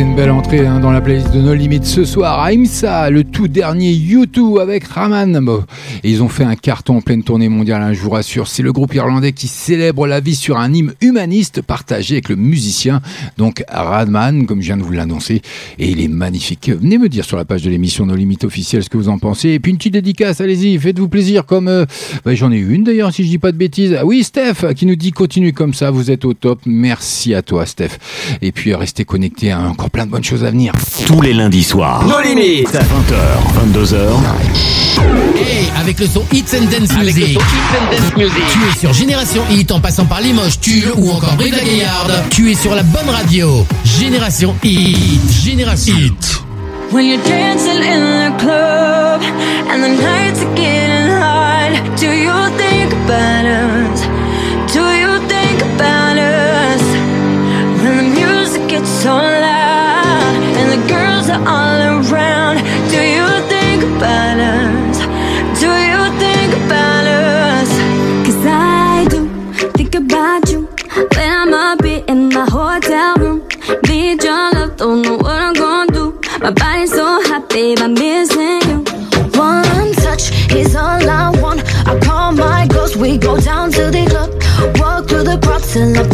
[0.00, 2.46] C'est une belle entrée hein, dans la playlist de No Limites ce soir.
[2.46, 5.40] Aimsa, le tout dernier U2 avec Raman.
[6.04, 8.46] Et ils ont fait un carton en pleine tournée mondiale, hein, je vous rassure.
[8.46, 12.36] C'est le groupe irlandais qui célèbre la vie sur un hymne humaniste partagé avec le
[12.36, 13.00] musicien,
[13.38, 15.40] donc Radman, comme je viens de vous l'annoncer.
[15.78, 16.68] Et il est magnifique.
[16.68, 19.18] Venez me dire sur la page de l'émission No Limites officielle ce que vous en
[19.18, 19.48] pensez.
[19.48, 21.68] Et puis une petite dédicace, allez-y, faites-vous plaisir comme...
[21.68, 21.86] Euh,
[22.26, 23.96] bah, J'en ai une d'ailleurs, si je dis pas de bêtises.
[23.98, 26.60] Ah oui, Steph, qui nous dit continuez comme ça, vous êtes au top.
[26.66, 27.96] Merci à toi, Steph.
[28.42, 30.72] Et puis restez connectés, hein, encore plein de bonnes choses à venir.
[31.06, 32.04] Tous les lundis soirs.
[32.04, 33.96] Nos limites 20h, 22h.
[35.36, 37.38] Hey, avec le son Hits and Dance Music.
[38.16, 42.12] Tu es sur Génération Hit en passant par Limoges, Tulle ou encore Brive la Gaillarde.
[42.30, 43.64] Tu es sur la bonne radio.
[43.84, 45.20] Génération Hit.
[45.44, 46.42] Génération Hit.
[46.92, 49.22] When you're dancing in the club
[49.70, 54.02] and the nights are getting hot, do you think about us?
[54.72, 56.82] Do you think about us?
[57.80, 59.39] When the music gets so
[61.30, 62.58] all around,
[62.90, 64.98] do you think about us?
[65.60, 67.70] Do you think about us?
[68.26, 69.28] Cause I do
[69.76, 70.68] think about you
[71.14, 73.48] when I'm up in my hotel room.
[73.88, 76.20] Need your love, don't know what I'm gonna do.
[76.40, 78.78] My body's so hot, babe, I'm missing you.
[79.38, 81.62] One touch is all I want.
[81.86, 84.30] I call my girls, we go down to the club.
[84.78, 86.04] Walk through the crowd till I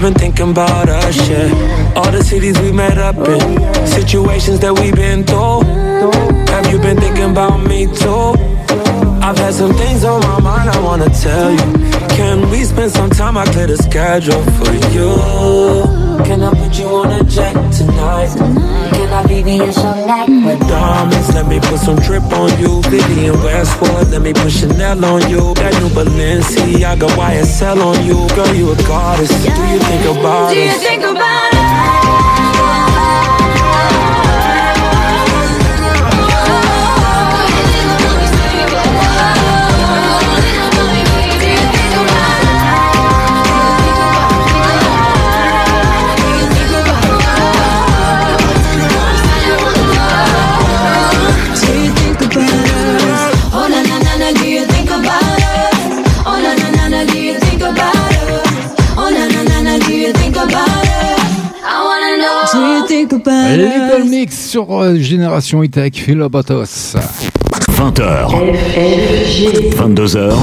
[0.00, 1.92] I've been thinking about us, yeah.
[1.94, 5.60] All the cities we met up in, situations that we've been through.
[6.48, 8.32] Have you been thinking about me too?
[9.20, 11.88] I've had some things on my mind I wanna tell you.
[12.16, 13.36] Can we spend some time?
[13.36, 16.24] I clear the schedule for you.
[16.24, 18.79] Can I put you on a jet tonight?
[19.20, 21.34] Can I be in some night with diamonds?
[21.34, 22.80] Let me put some drip on you.
[22.82, 25.52] Vivian Westwood, let me put Chanel on you.
[25.54, 28.26] That new Balenciaga YSL on you.
[28.34, 29.28] Girl, you a goddess.
[29.42, 31.49] Do you think about Do you think about Do
[63.26, 66.96] Little Mix sur euh, Génération Hit avec Philobatos.
[67.70, 68.28] 20h,
[69.76, 70.34] 22h,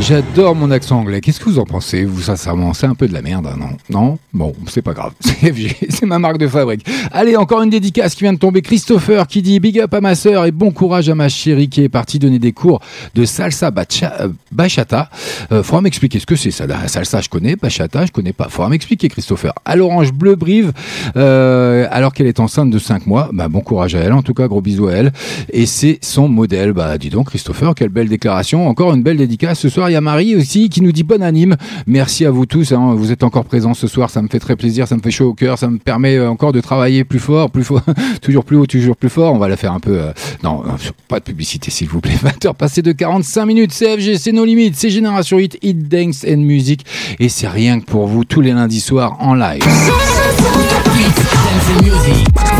[0.00, 1.20] J'adore mon accent anglais.
[1.20, 3.76] Qu'est-ce que vous en pensez Vous, sincèrement, c'est un peu de la merde, hein, non?
[3.90, 4.18] Non?
[4.32, 5.12] Bon, c'est pas grave.
[5.20, 6.86] C'est FG, c'est ma marque de fabrique.
[7.12, 8.62] Allez, encore une dédicace qui vient de tomber.
[8.62, 11.82] Christopher qui dit Big up à ma sœur et bon courage à ma chérie qui
[11.82, 12.80] est partie donner des cours
[13.14, 15.10] de salsa euh, bachata.
[15.52, 16.64] Euh, faudra m'expliquer ce que c'est ça.
[16.86, 17.56] Salsa, je connais.
[17.56, 18.48] Bachata, je connais pas.
[18.48, 19.52] Faudra m'expliquer, Christopher.
[19.64, 20.72] À l'orange bleu brive,
[21.16, 23.30] euh, alors qu'elle est enceinte de 5 mois.
[23.32, 24.12] Bah, bon courage à elle.
[24.12, 25.12] En tout cas, gros bisous à elle.
[25.52, 26.67] Et c'est son modèle.
[26.72, 28.68] Bah, dis donc, Christopher, quelle belle déclaration.
[28.68, 29.58] Encore une belle dédicace.
[29.60, 31.56] Ce soir, il y a Marie aussi qui nous dit bonne anime.
[31.86, 32.72] Merci à vous tous.
[32.72, 32.94] hein.
[32.96, 34.10] Vous êtes encore présents ce soir.
[34.10, 34.86] Ça me fait très plaisir.
[34.88, 35.58] Ça me fait chaud au cœur.
[35.58, 37.82] Ça me permet euh, encore de travailler plus fort, plus fort,
[38.22, 39.32] toujours plus haut, toujours plus fort.
[39.34, 39.98] On va la faire un peu.
[39.98, 40.12] euh,
[40.42, 40.70] Non, euh,
[41.08, 42.14] pas de publicité, s'il vous plaît.
[42.24, 43.72] 20h passé de 45 minutes.
[43.72, 44.74] CFG, c'est nos limites.
[44.76, 46.84] C'est Génération Hit, Hit Dance and Music.
[47.18, 49.62] Et c'est rien que pour vous tous les lundis soirs en live.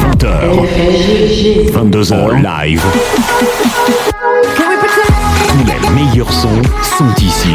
[0.02, 0.28] 20h.
[1.72, 2.82] 22h live.
[5.88, 6.48] Les meilleurs sons
[6.82, 7.54] sont ici.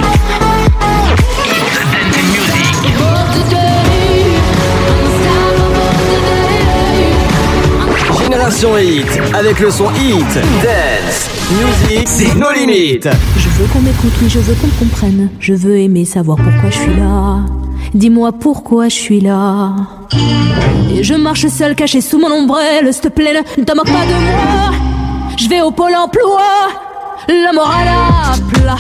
[8.22, 10.20] Génération Hit, avec le son Hit,
[10.64, 13.10] Dance, Music, c'est nos limites.
[13.38, 15.30] Je veux qu'on m'écoute, oui, je veux qu'on me comprenne.
[15.40, 17.40] Je veux aimer savoir pourquoi je suis là.
[17.94, 19.74] Dis-moi pourquoi je suis là.
[20.96, 22.92] Et je marche seul, caché sous mon ombrelle.
[22.94, 24.72] S'il te plaît, ne te moque pas de moi.
[25.38, 26.42] Je vais au pôle emploi.
[27.28, 28.78] La morale à plat.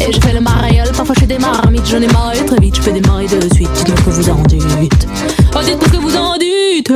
[0.00, 2.08] Et je fais le mariole, parfois je des marmites, j'en ai
[2.44, 3.70] très vite, je fais démarrer de suite.
[3.72, 5.06] Dites-moi que vous en dites.
[5.54, 6.92] Oh, dites-moi ce que vous en dites.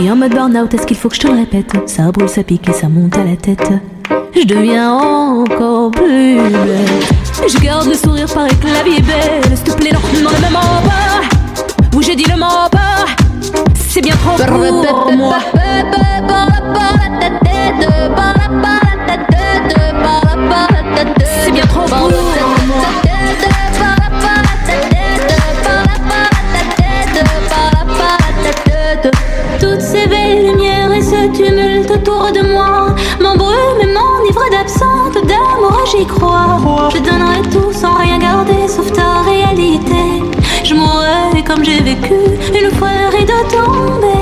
[0.00, 2.42] Suis en mode burn-out, est-ce qu'il faut que je te le répète Ça brûle, ça
[2.42, 3.70] pique et ça monte à la tête.
[4.34, 6.88] Je deviens encore plus belle.
[7.46, 9.56] Je garde le sourire, paraît que la vie est belle.
[9.56, 11.22] S'il te plaît, non, non, le même en bas.
[11.94, 13.06] Oui, j'ai dit le mot bas.
[13.88, 15.38] C'est bien trop pour moi.
[21.44, 22.53] C'est bien trop pour
[29.64, 35.80] Toutes ces belles lumières et ce tumulte autour de moi m'embrument et m'enivrent d'absente d'amour,
[35.90, 36.90] j'y crois.
[36.94, 40.22] Je donnerai tout sans rien garder sauf ta réalité.
[40.64, 42.14] Je mourrai comme j'ai vécu
[42.54, 44.13] une fois le rideau tombé.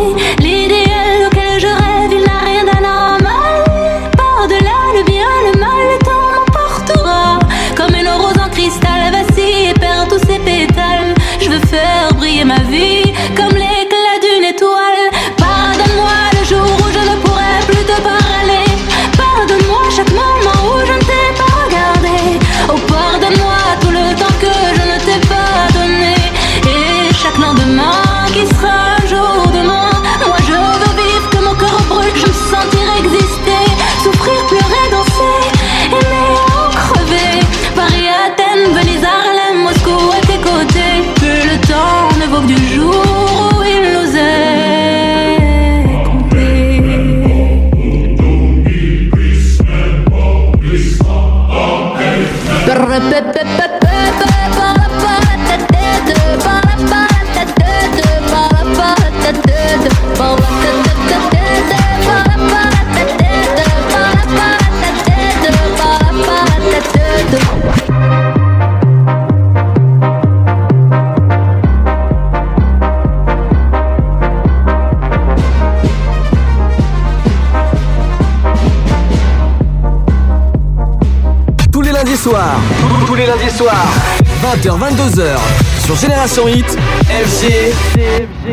[84.63, 85.37] 20h, 22h,
[85.85, 87.75] sur Génération Hit, FG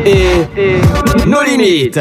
[0.04, 0.80] et
[1.26, 2.00] nos limites.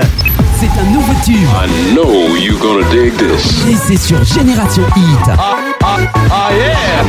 [0.60, 1.36] C'est un nouveau tube.
[1.36, 3.68] I know you gonna dig this.
[3.70, 5.30] Et c'est sur Génération Hit.
[5.38, 7.04] Ah yeah!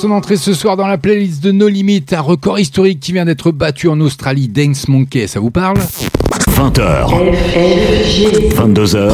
[0.00, 3.26] Son entrée ce soir dans la playlist de No Limit, un record historique qui vient
[3.26, 5.26] d'être battu en Australie, Dance Monkey.
[5.26, 5.76] Ça vous parle
[6.56, 7.06] 20h.
[8.54, 9.12] 22h.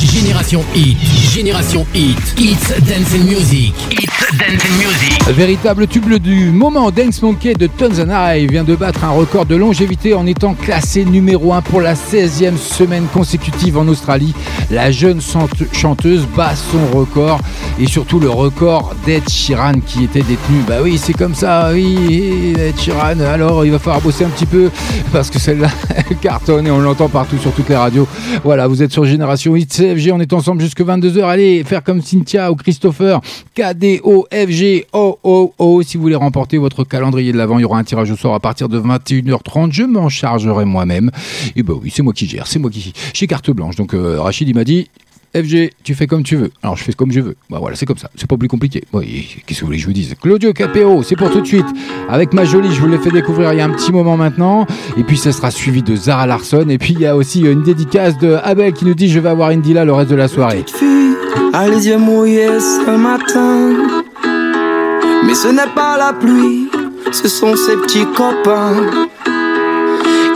[0.00, 0.96] Génération Hit,
[1.34, 5.36] Génération Hit, It's Dance and Music, It's Dance and Music.
[5.36, 9.44] Véritable tube du moment, Dance Monkey de Tons and I vient de battre un record
[9.44, 14.34] de longévité en étant classé numéro 1 pour la 16e semaine consécutive en Australie.
[14.70, 17.40] La jeune chante- chanteuse bat son record
[17.80, 20.58] et surtout le record d'Ed Sheeran qui était détenu.
[20.66, 23.20] Bah oui, c'est comme ça, oui, Ed Sheeran.
[23.20, 24.70] Alors il va falloir bosser un petit peu
[25.10, 25.68] parce que celle-là
[26.10, 28.06] elle cartonne et on l'entend partout sur toutes les radios.
[28.44, 31.22] Voilà, vous êtes sur Génération Hit CFG, on est ensemble jusque 22h.
[31.24, 33.20] Allez, faire comme Cynthia ou Christopher,
[33.54, 35.82] KDO-FG, O, O, O.
[35.82, 38.34] Si vous voulez remporter votre calendrier de l'avant, il y aura un tirage au sort
[38.34, 39.72] à partir de 21h30.
[39.72, 41.10] Je m'en chargerai moi-même.
[41.56, 42.92] Et bah oui, c'est moi qui gère, c'est moi qui.
[43.14, 43.76] J'ai carte blanche.
[43.76, 44.88] Donc euh, Rachid, m'a dit.
[45.36, 46.50] FG, tu fais comme tu veux.
[46.62, 47.36] Alors je fais comme je veux.
[47.50, 48.10] Bah voilà, c'est comme ça.
[48.16, 48.82] C'est pas plus compliqué.
[48.92, 50.14] Oui, qu'est-ce que vous voulez que je vous dise?
[50.20, 51.66] Claudio Capéo, c'est pour tout de suite.
[52.08, 54.66] Avec ma jolie, je vous l'ai fait découvrir il y a un petit moment maintenant.
[54.96, 56.66] Et puis ça sera suivi de Zara Larson.
[56.70, 59.28] Et puis il y a aussi une dédicace de Abel qui nous dit je vais
[59.28, 60.64] avoir Indila le reste de la soirée.
[61.52, 64.08] a les yeux mouillés ce matin.
[65.26, 66.70] Mais ce n'est pas la pluie,
[67.12, 68.76] ce sont ses petits copains.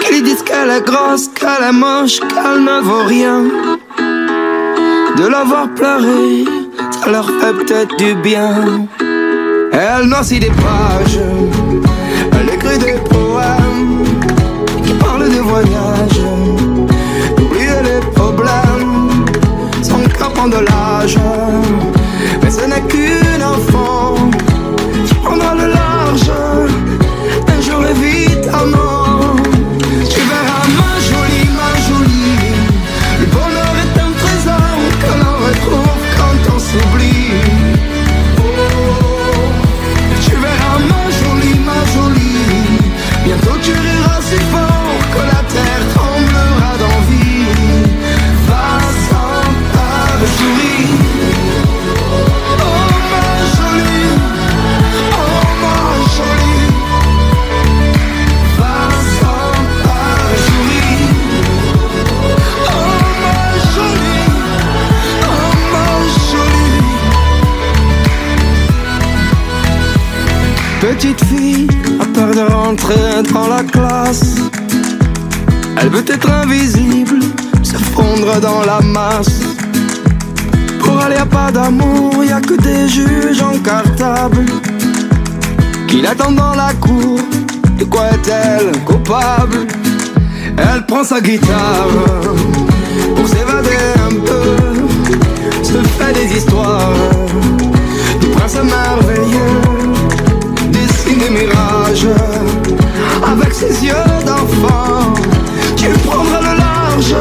[0.07, 3.72] Qui disent qu'elle est grosse, qu'elle est moche, qu'elle ne vaut rien.
[5.17, 6.45] De la voir pleurer,
[6.91, 8.87] ça leur fait peut-être du bien.
[9.73, 11.19] Elle noircit des pages,
[12.33, 14.05] elle écrit des poèmes
[14.85, 16.23] qui parlent des voyages,
[17.37, 19.03] d'oublier les problèmes
[19.83, 19.99] son
[20.31, 21.19] prend de l'âge.
[22.43, 23.02] Mais ce n'est qu'une
[72.73, 74.37] rentrer dans la classe.
[75.79, 77.19] Elle veut être invisible,
[77.63, 79.41] se fondre dans la masse.
[80.81, 84.47] Pour aller à pas d'amour, y a que des juges en cartable
[85.87, 87.21] qui l'attendent dans la cour.
[87.79, 89.67] De quoi est-elle coupable?
[90.57, 91.93] Elle prend sa guitare
[93.15, 94.45] pour s'évader un peu,
[95.63, 96.95] se fait des histoires
[98.21, 99.72] du prince merveilleux,
[103.25, 103.95] avec ses yeux
[104.27, 105.15] d'enfant.
[105.77, 107.15] Tu prendras le large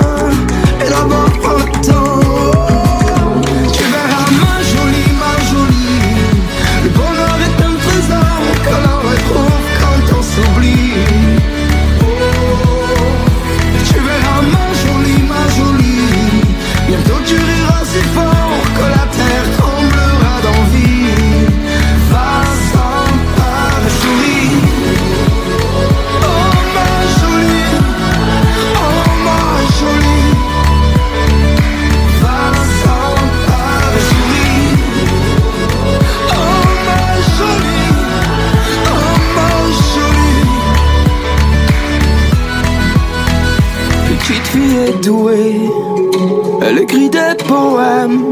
[46.61, 48.23] elle écrit des poèmes.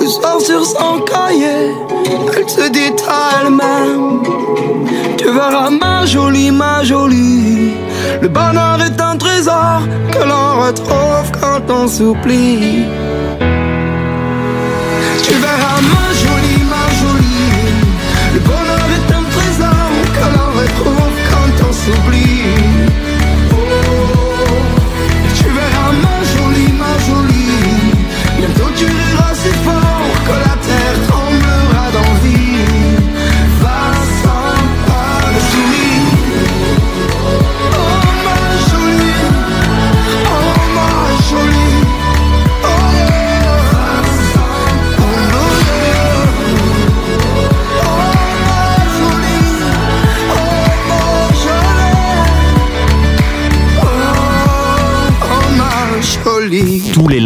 [0.00, 1.74] Le soir sur son cahier,
[2.36, 4.22] elle se dit à elle-même.
[5.16, 7.72] Tu verras ma jolie, ma jolie.
[8.22, 9.80] Le bonheur est un trésor
[10.12, 12.84] que l'on retrouve quand on s'oublie.
[15.24, 17.52] Tu verras ma jolie, ma jolie.
[18.34, 22.27] Le bonheur est un trésor que l'on retrouve quand on s'oublie.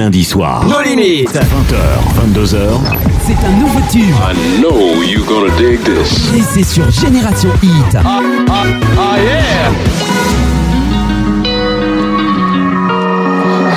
[0.02, 0.64] Lundis soirs.
[0.66, 1.30] Nos limites.
[1.30, 1.76] 20h,
[2.34, 2.80] 22h.
[3.24, 4.14] C'est un nouveau tube.
[4.20, 6.32] I know you're gonna dig this.
[6.34, 7.96] Et c'est sur Génération Hit.
[8.04, 8.20] Ah
[9.22, 9.70] yeah!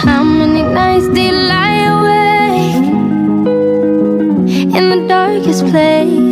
[0.03, 2.75] How many nights do you lie awake
[4.75, 6.24] in the darkest place?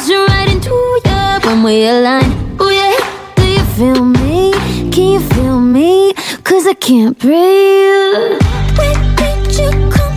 [0.00, 1.48] Crashing right into you.
[1.48, 2.96] When we align, oh yeah.
[3.36, 4.52] Do you feel me?
[4.90, 6.14] Can you feel me?
[6.44, 8.40] Cause I can't breathe.
[8.78, 10.09] Where did you come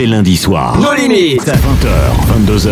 [0.00, 0.78] les lundis soirs.
[0.80, 1.44] No limites.
[1.44, 1.90] 20h,
[2.46, 2.70] 22h.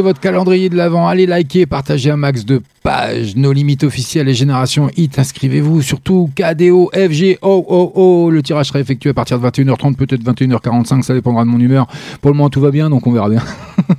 [0.00, 1.06] Votre calendrier de l'avant.
[1.06, 3.36] Allez liker, partagez un max de pages.
[3.36, 5.18] Nos limites officielles et Génération Hit.
[5.18, 8.30] Inscrivez-vous surtout KDO, FG, O, O, O.
[8.30, 11.02] Le tirage sera effectué à partir de 21h30, peut-être 21h45.
[11.02, 11.86] Ça dépendra de mon humeur.
[12.20, 13.42] Pour le moment, tout va bien, donc on verra bien.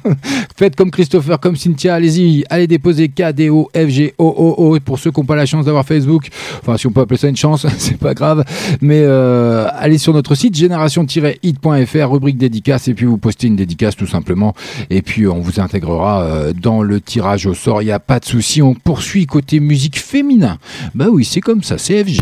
[0.63, 1.95] Faites comme Christopher, comme Cynthia.
[1.95, 4.79] Allez-y, allez déposer KDO, FG, O, O, O.
[4.79, 6.29] Pour ceux qui n'ont pas la chance d'avoir Facebook,
[6.61, 8.45] enfin, si on peut appeler ça une chance, c'est pas grave.
[8.79, 13.97] Mais euh, allez sur notre site génération-hit.fr, rubrique dédicace, et puis vous postez une dédicace
[13.97, 14.55] tout simplement.
[14.89, 17.81] Et puis on vous intégrera euh, dans le tirage au sort.
[17.81, 18.61] Il n'y a pas de souci.
[18.61, 20.59] On poursuit côté musique féminin.
[20.95, 22.21] Bah oui, c'est comme ça, c'est FG.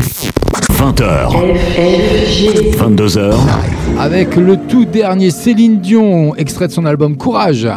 [0.82, 1.28] 20h.
[2.76, 3.34] 22h.
[4.00, 7.68] Avec le tout dernier Céline Dion, extrait de son album Courage,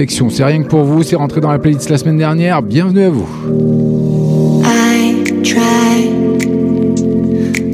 [0.00, 0.30] Imperfection.
[0.30, 2.62] C'est rien que pour vous, c'est rentré dans la playlist la semaine dernière.
[2.62, 3.28] Bienvenue à vous.
[4.64, 6.08] I try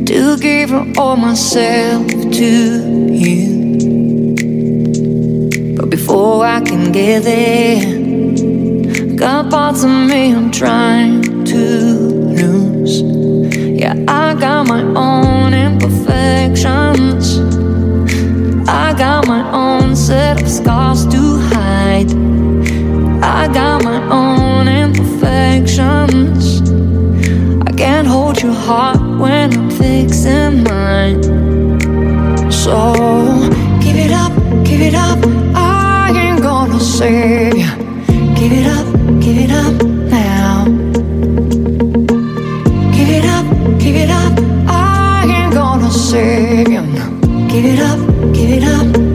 [0.04, 2.44] to give all myself to
[3.12, 4.34] you.
[5.76, 7.78] But before I can get there,
[9.14, 11.54] got parts of me I'm trying to
[12.34, 13.02] lose.
[13.54, 17.38] Yeah, I got my own imperfections.
[18.68, 21.55] I got my own set of scars to hide.
[23.38, 26.62] I got my own imperfections.
[27.66, 31.22] I can't hold your heart when I'm fixing mine.
[32.50, 32.94] So
[33.80, 34.32] give it up,
[34.64, 35.18] give it up.
[35.54, 37.70] I ain't gonna save you.
[38.34, 38.86] Give it up,
[39.20, 40.64] give it up now.
[42.96, 43.46] Give it up,
[43.78, 44.32] give it up.
[44.68, 46.82] I ain't gonna save you.
[47.48, 47.98] Give it up,
[48.34, 49.05] give it up.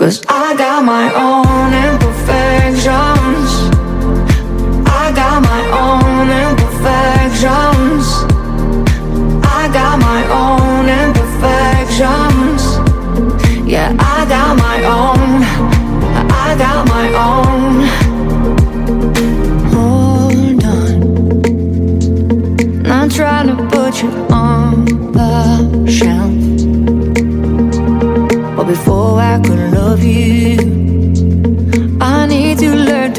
[0.00, 3.50] Cause I got my own imperfections.
[4.88, 7.79] I got my own imperfections.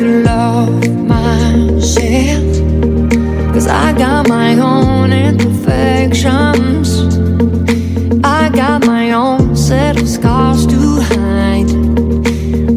[0.05, 2.43] Love myself.
[3.53, 6.87] Cause I got my own imperfections.
[8.23, 11.71] I got my own set of scars to hide.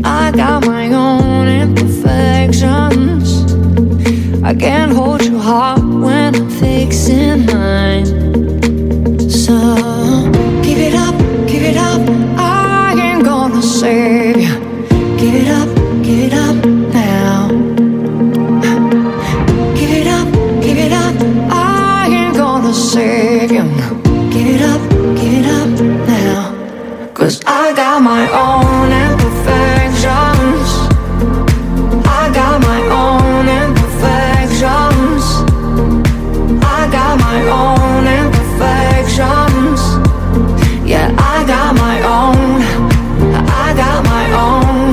[0.04, 3.44] I got my own imperfections.
[4.42, 7.63] I can't hold your heart when I'm fixing mine.
[28.14, 30.68] My own imperfections.
[32.20, 35.24] I got my own imperfections.
[36.78, 39.80] I got my own imperfections.
[40.92, 42.52] Yeah, I got my own.
[43.64, 44.92] I got my own.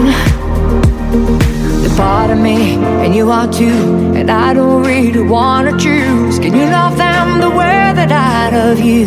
[1.83, 2.59] The part of me,
[3.03, 3.81] and you are too.
[4.17, 6.39] And I don't really wanna choose.
[6.39, 9.05] Can you love them the way that I love you?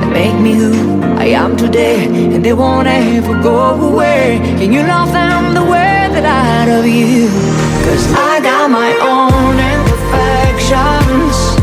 [0.00, 0.93] They make me who
[1.24, 4.40] I am today, and they won't ever go away.
[4.58, 7.28] Can you love them the way that I love you?
[7.82, 11.53] Cause I got my own imperfections.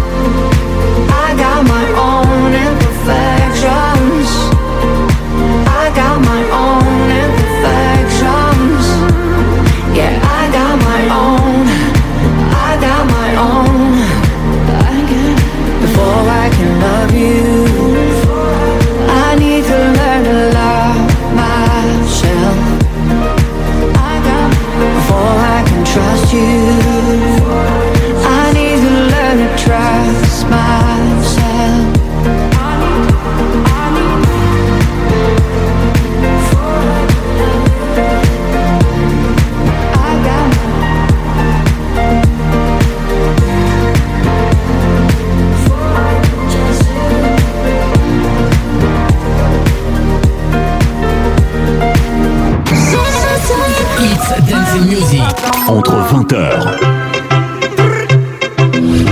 [55.72, 56.36] Entre 20h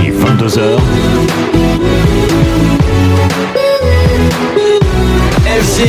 [0.04, 0.78] et 22h,
[5.46, 5.80] FG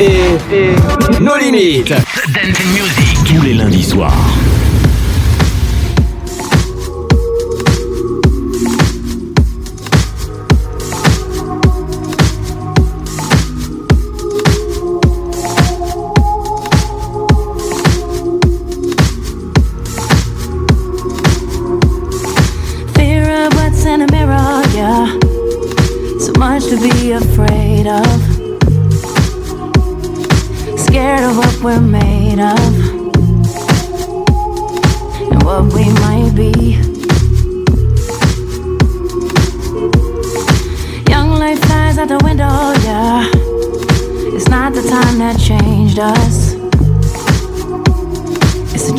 [0.00, 1.94] et nos limites.
[3.24, 4.12] Tous les lundis soirs.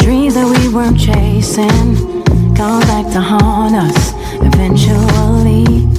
[0.07, 2.23] Dreams that we weren't chasing
[2.55, 5.96] come back to haunt us eventually.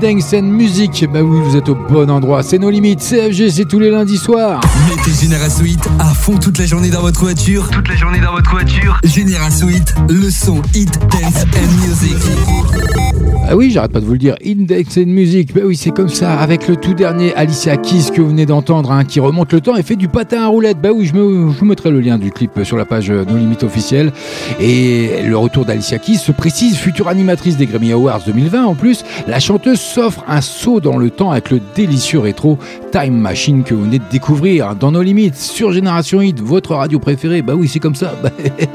[0.00, 1.06] Dance and Music.
[1.12, 2.42] Bah oui, vous êtes au bon endroit.
[2.42, 3.00] C'est nos limites.
[3.00, 4.60] CFG, c'est tous les lundis soirs.
[4.88, 7.68] Mettez Génération Hit à fond toute la journée dans votre voiture.
[7.70, 9.00] Toute la journée dans votre voiture.
[9.04, 13.25] Génération Hit, le son Hit, Dance and Music.
[13.48, 14.34] Ah oui, j'arrête pas de vous le dire.
[14.44, 15.54] Index and Music.
[15.54, 16.34] Bah oui, c'est comme ça.
[16.40, 19.76] Avec le tout dernier Alicia Keys que vous venez d'entendre, hein, qui remonte le temps
[19.76, 20.80] et fait du patin à roulette.
[20.80, 23.58] Bah oui, je, vous mettrai le lien du clip sur la page euh, No Limit
[23.62, 24.10] officielle.
[24.58, 29.04] Et le retour d'Alicia Keys se précise, future animatrice des Grammy Awards 2020 en plus.
[29.28, 32.58] La chanteuse s'offre un saut dans le temps avec le délicieux rétro
[32.92, 36.98] Time Machine que vous venez de découvrir dans nos limites sur Génération Hit, votre radio
[36.98, 37.42] préférée.
[37.42, 38.14] Bah oui, c'est comme ça.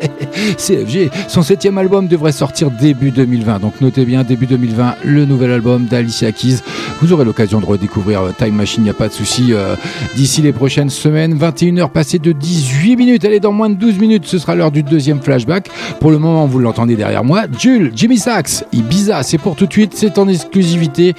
[0.57, 3.59] CFG, son septième album devrait sortir début 2020.
[3.59, 6.57] Donc notez bien, début 2020, le nouvel album d'Alicia Keys.
[7.01, 9.53] Vous aurez l'occasion de redécouvrir euh, Time Machine, il n'y a pas de souci.
[9.53, 9.75] euh,
[10.15, 13.25] D'ici les prochaines semaines, 21h passées de 18 minutes.
[13.25, 15.69] Allez, dans moins de 12 minutes, ce sera l'heure du deuxième flashback.
[15.99, 17.43] Pour le moment, vous l'entendez derrière moi.
[17.57, 21.13] Jules, Jimmy Sachs, Ibiza, c'est pour tout de suite, c'est en exclusivité.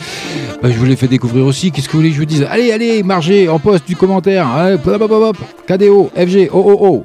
[0.63, 1.73] Bah, je vous l'ai fait découvrir aussi.
[1.73, 2.47] Qu'est-ce que vous voulez que je vous dise?
[2.49, 4.47] Allez, allez, margez en poste du commentaire.
[4.87, 5.37] Hop.
[5.67, 7.05] KDO, FG, oh,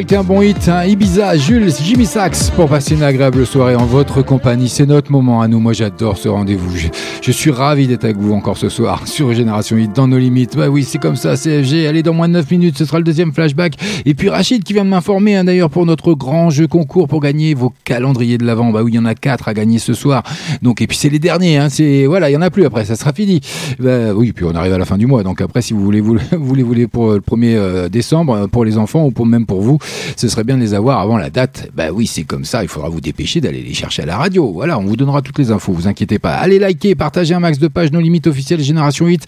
[0.00, 0.86] Tel qu'un bon hit, hein.
[0.86, 4.70] Ibiza, Jules, Jimmy Sachs pour passer une agréable soirée en votre compagnie.
[4.70, 5.60] C'est notre moment à nous.
[5.60, 6.74] Moi, j'adore ce rendez-vous.
[7.20, 10.56] Je, suis ravi d'être avec vous encore ce soir sur Génération Hit dans nos limites.
[10.56, 11.86] Bah oui, c'est comme ça, CFG.
[11.86, 13.74] Allez, dans moins de 9 minutes, ce sera le deuxième flashback.
[14.06, 17.20] Et puis Rachid qui vient de m'informer, hein, d'ailleurs, pour notre grand jeu concours pour
[17.20, 18.70] gagner vos calendriers de l'avant.
[18.70, 20.22] Bah oui, il y en a quatre à gagner ce soir.
[20.62, 21.68] Donc, et puis c'est les derniers, hein.
[21.68, 23.42] C'est, voilà, il y en a plus après, ça sera fini.
[23.78, 25.24] Bah oui, puis on arrive à la fin du mois.
[25.24, 28.64] Donc après, si vous voulez, vous, vous voulez, pour le 1er euh, décembre, euh, pour
[28.64, 29.78] les enfants ou pour même pour vous,
[30.16, 31.70] ce serait bien de les avoir avant la date.
[31.74, 32.62] Bah oui, c'est comme ça.
[32.62, 34.50] Il faudra vous dépêcher d'aller les chercher à la radio.
[34.52, 35.72] Voilà, on vous donnera toutes les infos.
[35.72, 36.34] Vous inquiétez pas.
[36.34, 39.26] Allez liker, partagez un max de pages nos limites officielles Génération 8.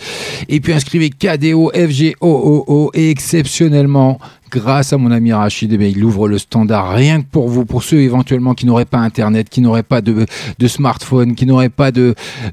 [0.48, 4.18] Et puis inscrivez KDO, FG, OOO et exceptionnellement
[4.52, 7.64] grâce à mon ami Rachid, eh bien, il ouvre le standard rien que pour vous,
[7.64, 10.26] pour ceux éventuellement qui n'auraient pas Internet, qui n'auraient pas de,
[10.66, 11.90] smartphone, qui n'auraient pas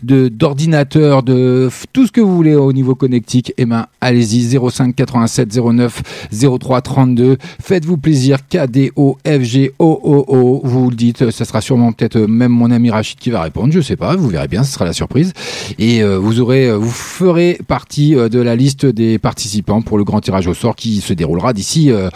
[0.01, 3.53] d'ordinateur, de, tout ce que vous voulez au niveau connectique.
[3.57, 7.37] Eh ben, allez-y, 05 87 09 03 32.
[7.61, 9.73] Faites-vous plaisir, KDO, FG.
[9.79, 13.73] Vous le dites, ça sera sûrement peut-être euh, même mon ami Rachid qui va répondre.
[13.73, 15.33] Je sais pas, vous verrez bien, ce sera la surprise.
[15.77, 20.03] Et euh, vous aurez, euh, vous ferez partie de la liste des participants pour le
[20.03, 22.09] grand tirage au sort qui se déroulera d'ici euh,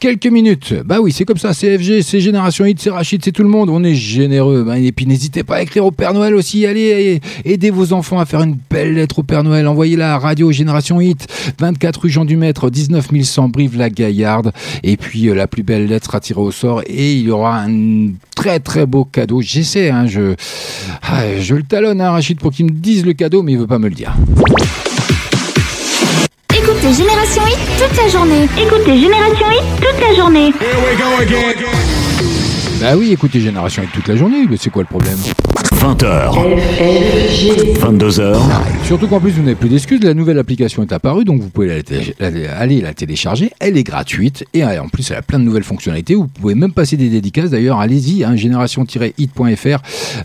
[0.00, 0.74] quelques minutes.
[0.84, 3.48] Bah oui, c'est comme ça, c'est FG, c'est Génération Hit, c'est Rachid, c'est tout le
[3.48, 3.70] monde.
[3.70, 4.64] On est généreux.
[4.64, 6.66] Bah, et puis n'hésitez pas à écrire au Père Noël aussi.
[6.66, 9.66] Allez, aidez vos enfants à faire une belle lettre au Père Noël.
[9.66, 11.26] Envoyez-la à Radio Génération Hit,
[11.58, 14.52] 24 rue Jean du Maître, 19 100 Brive-la-Gaillarde.
[14.82, 16.82] Et puis euh, la plus belle lettre à tirer au sort.
[16.86, 19.40] Et il y aura un très très beau cadeau.
[19.40, 20.34] J'essaie, hein, je,
[21.02, 23.66] ah, je le talonne, hein, Rachid, pour qu'il me dise le cadeau, mais il veut
[23.66, 24.14] pas me le dire.
[26.92, 28.48] Génération Hit toute la journée.
[28.56, 30.52] Écoutez Génération Hit toute la journée.
[32.80, 35.18] Bah oui, écoutez Génération Hit toute la journée, mais c'est quoi le problème
[35.78, 36.32] 20h.
[37.80, 38.36] 22h.
[38.84, 40.02] Surtout qu'en plus, vous n'avez plus d'excuses.
[40.02, 41.82] La nouvelle application est apparue, donc vous pouvez
[42.18, 43.52] aller la télécharger.
[43.60, 46.16] Elle est gratuite et euh, en plus, elle a plein de nouvelles fonctionnalités.
[46.16, 47.50] Vous pouvez même passer des dédicaces.
[47.50, 49.78] D'ailleurs, allez-y, hein, génération-hit.fr,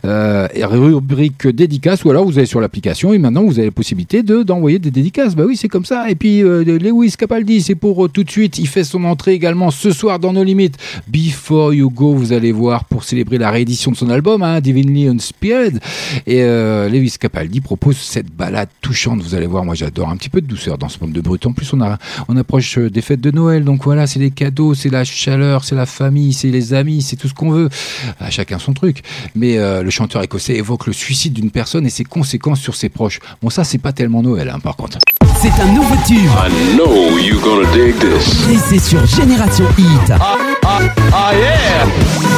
[0.06, 4.24] euh, rubrique dédicaces, ou alors vous allez sur l'application et maintenant vous avez la possibilité
[4.24, 5.36] de d'envoyer des dédicaces.
[5.36, 6.10] Bah oui, c'est comme ça.
[6.10, 8.58] Et puis, euh, Lewis Capaldi, c'est pour euh, tout de suite.
[8.58, 10.78] Il fait son entrée également ce soir dans nos limites.
[11.08, 15.08] Before You Go, vous allez voir pour célébrer la réédition de son album, hein, Divinely
[15.08, 15.80] Inspired.
[16.28, 19.22] Et euh, Lewis Capaldi propose cette balade touchante.
[19.22, 21.46] Vous allez voir, moi j'adore un petit peu de douceur dans ce monde de brut.
[21.46, 21.98] En plus, on, a,
[22.28, 23.64] on approche euh, des fêtes de Noël.
[23.64, 27.16] Donc voilà, c'est les cadeaux, c'est la chaleur, c'est la famille, c'est les amis, c'est
[27.16, 27.70] tout ce qu'on veut.
[28.20, 29.02] À chacun son truc.
[29.36, 32.90] Mais euh, le chanteur écossais évoque le suicide d'une personne et ses conséquences sur ses
[32.90, 33.20] proches.
[33.42, 34.98] Bon, ça, c'est pas tellement Noël, hein, par contre.
[35.42, 36.18] C'est un nouveau tube.
[36.18, 38.48] I know you gonna dig this.
[38.50, 40.14] Et c'est sur Génération Hit.
[40.14, 42.33] Ah yeah!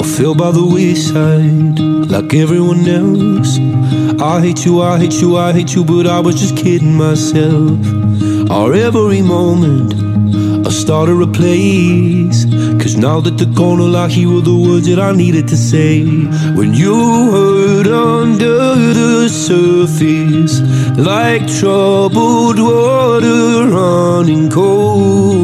[0.00, 1.78] I fell by the wayside
[2.10, 3.58] like everyone else.
[4.20, 7.78] I hate you, I hate you, I hate you, but I was just kidding myself.
[8.50, 9.94] Our every moment
[10.66, 12.46] I started a place.
[12.80, 16.04] Cause now that the corner I hear were the words that I needed to say.
[16.58, 16.94] When you
[17.32, 20.60] hurt under the surface,
[20.98, 25.43] like troubled water running cold.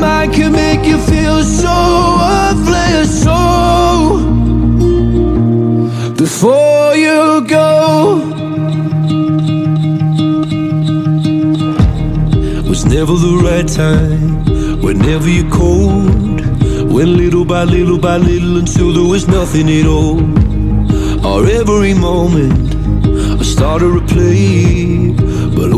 [0.00, 1.76] mind can make you feel so
[2.20, 3.22] worthless.
[3.24, 3.38] So
[6.16, 8.18] before you go,
[12.68, 14.44] was never the right time.
[14.82, 16.40] Whenever you're cold,
[16.92, 20.18] went little by little by little until there was nothing at all.
[21.26, 22.52] Our every moment
[23.40, 25.17] I started to play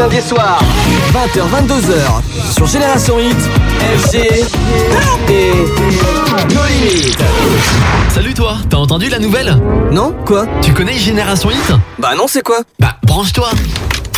[0.00, 0.58] lundis soirs,
[1.12, 2.22] 20h, 22h,
[2.54, 3.36] sur Génération Hit,
[3.98, 4.14] FG
[5.28, 5.52] et
[6.54, 7.18] No Limites.
[8.08, 9.54] Salut toi, t'as entendu la nouvelle?
[9.92, 10.46] Non Quoi?
[10.62, 11.72] Tu connais Génération Hit?
[11.98, 12.60] Bah non, c'est quoi?
[12.78, 13.50] Bah branche-toi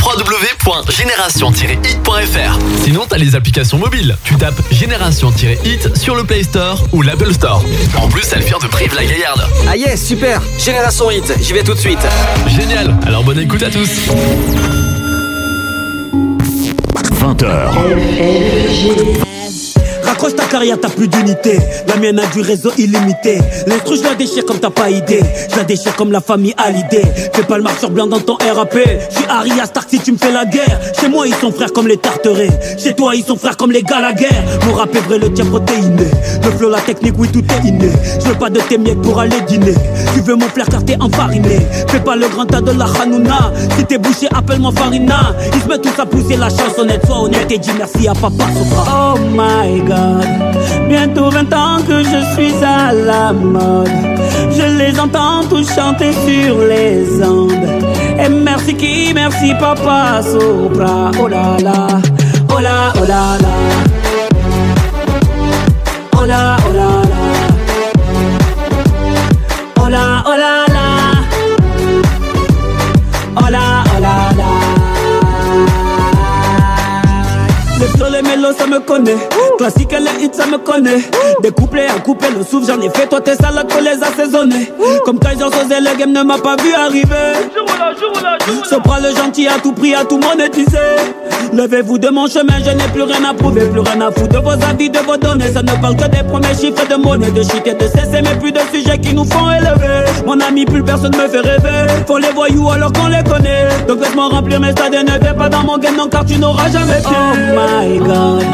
[0.01, 4.17] www.génération-hit.fr Sinon t'as les applications mobiles.
[4.23, 7.61] Tu tapes Génération-hit sur le Play Store ou l'Apple Store.
[7.97, 9.45] En plus, elle vient de Prive la Gaillarde.
[9.69, 12.07] Ah yes, super Génération Hit, j'y vais tout de suite.
[12.47, 13.91] Génial, alors bonne écoute à tous.
[17.23, 19.32] 20h.
[20.13, 21.59] Raccroche ta carrière, t'as plus d'unité.
[21.89, 23.39] La mienne a du réseau illimité.
[23.67, 25.23] L'instru, je la déchire comme t'as pas idée.
[25.51, 27.31] Je la déchire comme la famille Hallyday.
[27.33, 28.75] Fais pas le marcheur blanc dans ton RAP.
[28.75, 30.79] Je suis Harry Stark si tu me fais la guerre.
[31.01, 32.77] Chez moi, ils sont frères comme les Tarterets.
[32.77, 34.29] Chez toi, ils sont frères comme les Gallagher.
[34.67, 36.05] Mon rap est vrai, le tien protéiné.
[36.45, 37.89] Le flow, la technique, oui, tout est inné.
[38.23, 39.75] Je veux pas de tes miettes pour aller dîner.
[40.15, 41.67] Tu veux mon flair car t'es enfariné.
[41.89, 43.51] Fais pas le grand tas de la Hanouna.
[43.79, 45.35] Si t'es bouché, appelle-moi Farina.
[45.55, 47.07] Ils se mettent tous à pousser la chansonnette.
[47.07, 48.45] Sois honnête et dis merci à papa.
[48.91, 50.02] Oh my god.
[50.89, 53.89] Bientôt 20 ans que je suis à la mode.
[54.51, 57.53] Je les entends tous chanter sur les ondes.
[58.19, 61.11] Et merci qui, merci papa Sopra.
[61.21, 61.87] Oh là là,
[62.55, 63.55] oh là, oh là là.
[66.19, 67.23] Oh là, oh là là.
[69.81, 70.87] Oh là, oh là là.
[73.37, 74.73] Oh là, oh là là.
[77.97, 79.17] Flots, les ça me connaît.
[79.63, 81.09] Classique les hits, ça me connaît.
[81.41, 83.07] Des couplets à couper le souffle, j'en ai fait.
[83.07, 84.73] Toi, t'es sale pour les assaisonner.
[85.05, 87.39] Comme Kaiser Sosé, le game ne m'a pas vu arriver.
[88.69, 90.67] Sopra le gentil à tout prix, à tout monétiser.
[91.53, 94.39] Levez-vous de mon chemin, je n'ai plus rien à prouver, plus rien à foutre de
[94.39, 95.53] vos avis, de vos données.
[95.53, 98.35] Ça ne parle que des premiers chiffres de monnaie, de shit et de cesser, mais
[98.41, 100.11] plus de sujets qui nous font élever.
[100.27, 101.87] Mon ami, plus personne me fait rêver.
[102.09, 103.69] Faut les voyous alors qu'on les connaît.
[103.87, 106.37] Donc laisse-moi remplir mes stades et ne vais pas dans mon game, non, car tu
[106.37, 107.17] n'auras jamais pied.
[107.17, 108.45] Oh my god,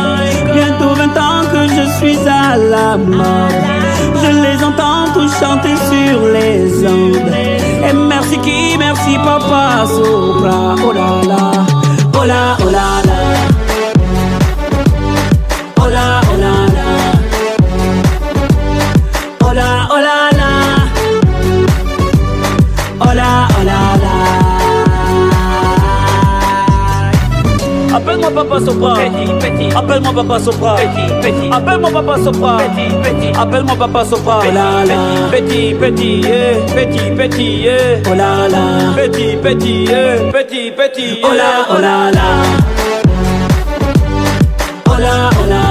[0.53, 3.55] bientôt 20 ans que je suis à la mode.
[4.21, 7.33] Je les entends tous chanter sur les ondes.
[7.89, 10.75] Et merci qui, merci papa Sopra.
[10.85, 11.53] Oh là là,
[12.21, 13.08] oh là, oh là
[28.29, 28.93] Appelle-moi papa Sopra.
[29.75, 30.77] Appelle-moi papa Sopra.
[31.51, 32.59] Appelle-moi papa Sopra.
[33.41, 34.41] Appelle-moi papa Sopra.
[34.45, 34.99] Oh là là.
[35.33, 36.61] Petit, petit, yeah.
[36.77, 38.03] Petit, petit, yeah.
[38.07, 38.93] Oh là là.
[38.95, 40.31] Petit, petit, yeah.
[40.31, 42.29] Petit, petit, Oh là, oh là là.
[44.85, 45.68] Oh là, oh là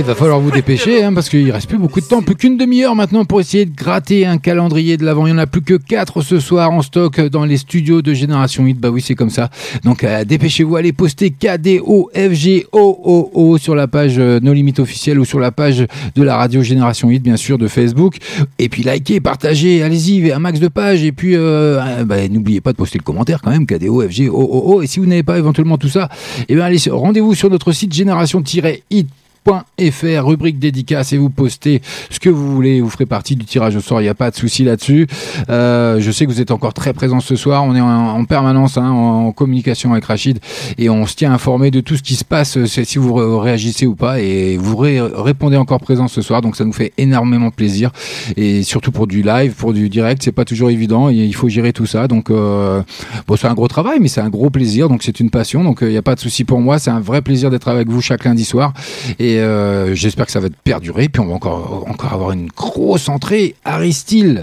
[0.00, 2.56] il va falloir vous dépêcher hein, parce qu'il reste plus beaucoup de temps, plus qu'une
[2.56, 5.26] demi-heure maintenant pour essayer de gratter un calendrier de l'avant.
[5.26, 8.14] Il n'y en a plus que 4 ce soir en stock dans les studios de
[8.14, 8.80] Génération 8.
[8.80, 9.50] Bah oui, c'est comme ça.
[9.84, 12.08] Donc euh, dépêchez-vous, allez poster KDOFGOOO
[13.58, 17.08] sur la page euh, No Limit officielle ou sur la page de la radio Génération
[17.08, 18.16] 8, bien sûr, de Facebook.
[18.58, 21.04] Et puis likez, partagez, allez-y, un max de pages.
[21.04, 24.80] Et puis euh, euh, bah, n'oubliez pas de poster le commentaire quand même, KDOFGOOO.
[24.80, 26.08] Et si vous n'avez pas éventuellement tout ça,
[26.48, 29.08] eh bien allez, rendez-vous sur notre site génération-hit
[29.44, 31.80] .fr, rubrique dédicace et vous postez
[32.10, 34.30] ce que vous voulez, vous ferez partie du tirage au sort, il n'y a pas
[34.30, 35.06] de souci là-dessus.
[35.48, 38.24] Euh, je sais que vous êtes encore très présents ce soir, on est en, en
[38.24, 40.38] permanence hein, en, communication avec Rachid
[40.76, 43.40] et on se tient informé de tout ce qui se passe, euh, si vous ré-
[43.50, 46.92] réagissez ou pas et vous ré- répondez encore présent ce soir, donc ça nous fait
[46.98, 47.90] énormément plaisir
[48.36, 51.72] et surtout pour du live, pour du direct, c'est pas toujours évident, il faut gérer
[51.72, 52.82] tout ça, donc euh,
[53.26, 55.82] bon c'est un gros travail mais c'est un gros plaisir, donc c'est une passion, donc
[55.82, 57.88] euh, il n'y a pas de souci pour moi, c'est un vrai plaisir d'être avec
[57.88, 58.72] vous chaque lundi soir
[59.38, 61.08] euh, j'espère que ça va perdurer.
[61.08, 63.54] Puis on va encore, encore avoir une grosse entrée.
[63.64, 63.92] Harry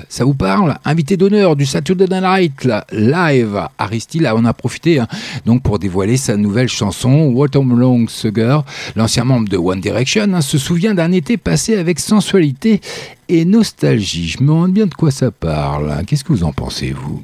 [0.10, 0.78] ça vous parle?
[0.86, 3.68] Invité d'honneur du Saturday Night live.
[3.78, 4.04] Harry
[4.36, 5.08] on a profité hein,
[5.46, 7.34] donc pour dévoiler sa nouvelle chanson
[7.76, 8.64] Long Sugar.
[8.96, 12.82] L'ancien membre de One Direction hein, se souvient d'un été passé avec sensualité
[13.30, 14.30] et nostalgie.
[14.30, 16.04] Je me demande bien de quoi ça parle.
[16.06, 17.24] Qu'est-ce que vous en pensez, vous?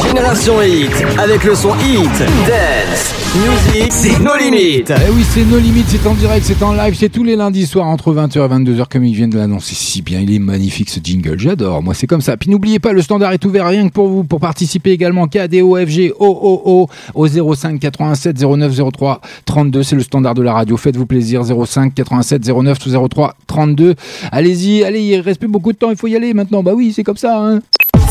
[0.03, 4.91] Génération Hit, avec le son Hit, Dance, Music, c'est nos limites.
[4.93, 7.65] Eh oui, c'est nos limites, c'est en direct, c'est en live, c'est tous les lundis
[7.65, 10.19] soirs entre 20h et 22h comme ils viennent de l'annoncer si bien.
[10.19, 11.81] Il est magnifique ce jingle, j'adore.
[11.81, 12.35] Moi, c'est comme ça.
[12.35, 16.11] Puis n'oubliez pas, le standard est ouvert rien que pour vous pour participer également KDOFG
[16.19, 19.83] OOO au 05 87 09 03 32.
[19.83, 20.75] C'est le standard de la radio.
[20.75, 22.79] Faites-vous plaisir 05 87 09
[23.09, 23.95] 03 32.
[24.33, 26.63] Allez-y, allez, il reste plus beaucoup de temps, il faut y aller maintenant.
[26.63, 27.39] Bah oui, c'est comme ça.
[27.41, 27.61] Hein.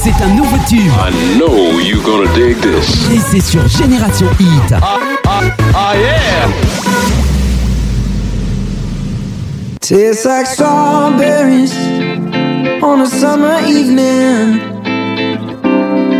[0.02, 0.78] C'est un nouveau tube.
[0.78, 3.10] I know you're gonna dig this.
[3.12, 4.74] Et c'est sur Génération Hit.
[5.74, 6.48] Ah yeah!
[9.80, 11.74] Tastes like strawberries
[12.82, 14.60] on a summer evening,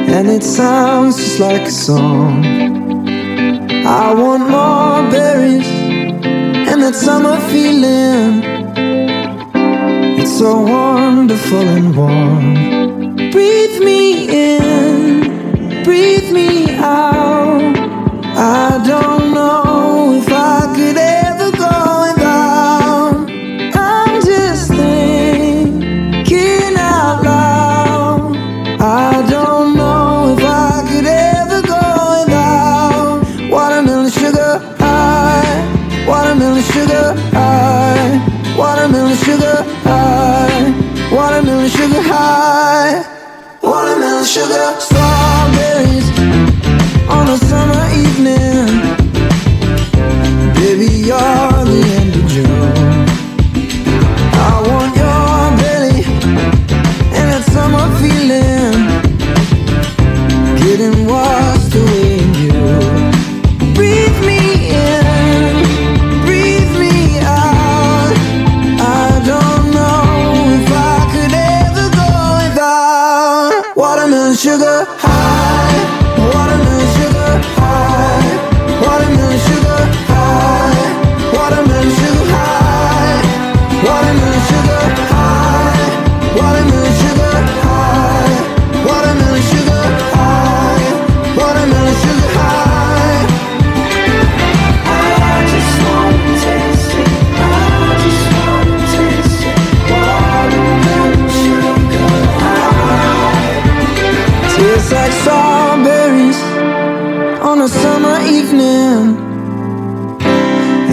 [0.09, 2.44] and it sounds just like a song.
[3.86, 5.66] I want more berries
[6.69, 8.43] and that summer feeling.
[10.19, 13.10] It's so wonderful and warm.
[13.32, 17.77] Breathe me in, breathe me out.
[18.36, 20.97] I don't know if I could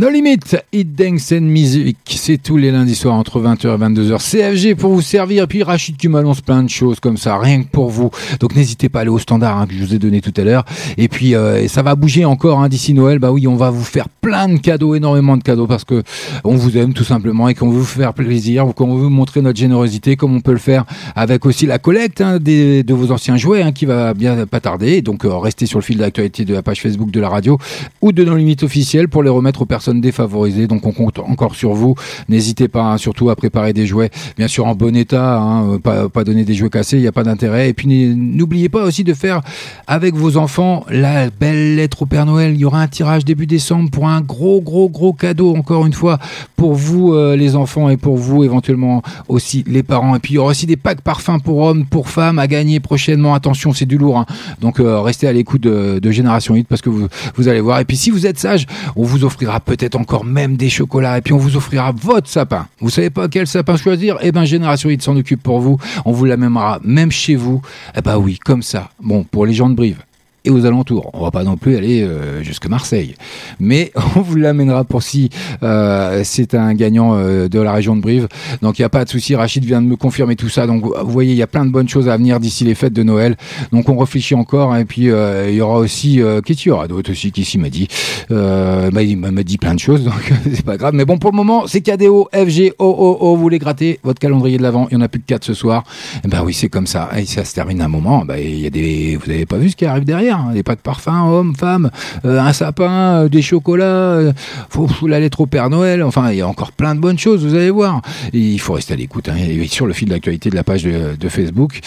[0.00, 4.30] No Limit, Hit Dance and Music, c'est tous les lundis soirs entre 20h et 22h.
[4.30, 7.64] CFG pour vous servir, et puis Rachid qui m'annonce plein de choses comme ça, rien
[7.64, 8.10] que pour vous.
[8.40, 10.42] Donc n'hésitez pas à aller au standard hein, que je vous ai donné tout à
[10.42, 10.64] l'heure.
[10.96, 13.18] Et puis euh, ça va bouger encore hein, d'ici Noël.
[13.18, 16.02] Bah oui, on va vous faire plein de cadeaux, énormément de cadeaux parce que
[16.44, 19.42] on vous aime tout simplement et qu'on veut vous faire plaisir, qu'on veut vous montrer
[19.42, 23.36] notre générosité, comme on peut le faire avec aussi la collecte hein, de vos anciens
[23.36, 25.02] jouets qui va bien pas tarder.
[25.02, 27.58] Donc euh, restez sur le fil d'actualité de la page Facebook de la radio
[28.00, 30.66] ou de nos limites officielles pour les remettre aux personnes défavorisées.
[30.66, 31.94] Donc on compte encore sur vous.
[32.28, 36.24] N'hésitez pas hein, surtout à préparer des jouets, bien sûr en bon état, hein, pas,
[36.24, 37.68] donner des jouets cassés, il n'y a pas d'intérêt.
[37.68, 39.40] Et puis n'oubliez pas aussi de faire
[39.86, 42.52] avec vos enfants la belle lettre au Père Noël.
[42.54, 45.92] Il y aura un tirage début décembre pour un gros gros gros cadeau encore une
[45.92, 46.18] fois
[46.56, 50.14] pour vous euh, les enfants et pour vous éventuellement aussi les parents.
[50.14, 52.80] Et puis il y aura aussi des packs parfums pour hommes, pour femmes à gagner
[52.80, 53.34] prochainement.
[53.34, 54.18] Attention, c'est du lourd.
[54.18, 54.26] hein.
[54.60, 57.06] Donc euh, restez à l'écoute de, Génération Hit parce que vous,
[57.36, 57.78] vous allez voir.
[57.80, 61.20] Et puis si vous êtes sage, on vous offrira peut-être encore même des chocolats et
[61.20, 62.66] puis on vous offrira votre sapin.
[62.80, 64.16] Vous savez pas quel sapin choisir?
[64.20, 65.78] Eh ben Génération Hit s'en occupe pour vous.
[66.04, 67.62] On vous l'amènera même chez vous.
[67.96, 68.90] Eh ben oui, comme ça.
[69.02, 70.02] Bon, pour les gens de Brive.
[70.44, 71.10] Et aux alentours.
[71.14, 73.14] On va pas non plus aller euh, jusque Marseille,
[73.58, 75.30] mais on vous l'amènera pour si
[75.62, 78.28] euh, c'est un gagnant euh, de la région de Brive.
[78.62, 79.34] Donc il n'y a pas de souci.
[79.34, 80.66] Rachid vient de me confirmer tout ça.
[80.66, 82.92] Donc vous voyez, il y a plein de bonnes choses à venir d'ici les fêtes
[82.92, 83.36] de Noël.
[83.72, 84.76] Donc on réfléchit encore.
[84.76, 87.44] Et puis euh, il y aura aussi, euh, qu'est-ce qu'il y aura d'autre aussi qui
[87.44, 87.88] s'y m'a dit.
[88.30, 90.94] Euh, bah, il m'a dit plein de choses, donc c'est pas grave.
[90.94, 93.36] Mais bon, pour le moment, c'est KDO, FG, OOO.
[93.36, 94.86] Vous voulez gratter votre calendrier de l'avant.
[94.90, 95.84] Il y en a plus de 4 ce soir.
[96.24, 97.10] Et ben oui, c'est comme ça.
[97.16, 98.24] Et ça se termine à un moment.
[98.24, 100.29] Bah, y a des, vous avez pas vu ce qui arrive derrière?
[100.38, 100.52] Hein.
[100.54, 101.90] Des packs de parfum, hommes, femmes,
[102.24, 102.90] euh, un sapin,
[103.24, 103.84] euh, des chocolats.
[103.84, 104.32] euh,
[104.68, 106.02] faut, faut la lettre au Père Noël.
[106.02, 107.44] Enfin, il y a encore plein de bonnes choses.
[107.44, 108.02] Vous allez voir.
[108.32, 109.28] Et il faut rester à l'écoute.
[109.28, 109.36] Hein.
[109.68, 111.80] Sur le fil d'actualité de la page de, de Facebook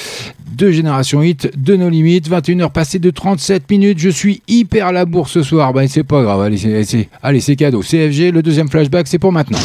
[0.56, 2.30] de Génération Hit, de nos limites.
[2.30, 3.98] 21h passées de 37 minutes.
[3.99, 5.74] Je suis hyper à la bourre ce soir.
[5.74, 6.41] Ben, c'est pas grave.
[6.41, 7.82] Allez, c'est, c'est- allez, c'est cadeau.
[7.82, 9.57] CFG, le deuxième flashback, c'est pour maintenant.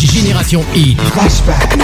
[0.00, 1.00] Génération Hit.
[1.00, 1.76] Flashback.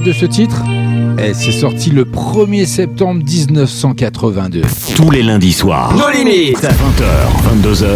[0.00, 0.62] Date de ce titre
[1.18, 4.62] Eh, c'est sorti le 1er septembre 1982.
[4.96, 5.94] Tous les lundis soirs.
[5.94, 6.58] Nos limites.
[6.62, 7.86] 20h, 22h.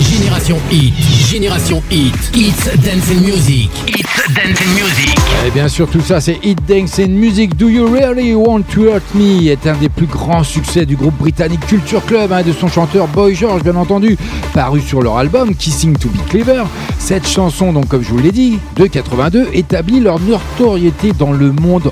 [0.00, 0.94] Génération Hit,
[1.30, 5.18] Génération Hit, It's Dance and Music, It's Dance and Music.
[5.46, 7.56] Et bien sûr, tout ça, c'est Hit Dance and Music.
[7.56, 9.48] Do You Really Want to Hurt Me?
[9.48, 13.06] Est un des plus grands succès du groupe britannique Culture Club hein, de son chanteur
[13.08, 14.16] Boy George, bien entendu,
[14.52, 16.64] paru sur leur album Kissing to Be Clever.
[17.04, 21.52] Cette chanson, donc, comme je vous l'ai dit, de 82, établit leur notoriété dans le
[21.52, 21.90] monde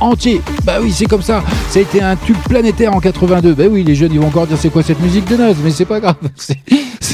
[0.00, 0.40] entier.
[0.64, 1.44] Bah oui, c'est comme ça.
[1.68, 3.52] Ça a été un tube planétaire en 82.
[3.52, 5.70] Bah oui, les jeunes, ils vont encore dire c'est quoi cette musique de noces, mais
[5.70, 6.16] c'est pas grave.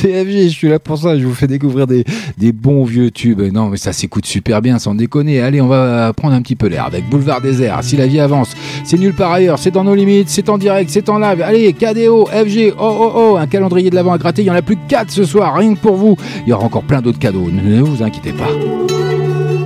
[0.00, 1.18] C'est- C'est FG, je suis là pour ça.
[1.18, 2.04] Je vous fais découvrir des,
[2.38, 3.40] des bons vieux tubes.
[3.52, 5.40] Non, mais ça s'écoute super bien, sans déconner.
[5.40, 7.78] Allez, on va prendre un petit peu l'air avec Boulevard Désert.
[7.82, 8.54] Si la vie avance,
[8.84, 9.58] c'est nul par ailleurs.
[9.58, 11.42] C'est dans nos limites, c'est en direct, c'est en live.
[11.42, 14.42] Allez, KDO, FG, oh oh oh, un calendrier de l'avant à gratter.
[14.42, 16.16] Il y en a plus que 4 ce soir, rien que pour vous.
[16.46, 17.48] Il y aura encore plein d'autres cadeaux.
[17.50, 18.48] Ne vous inquiétez pas.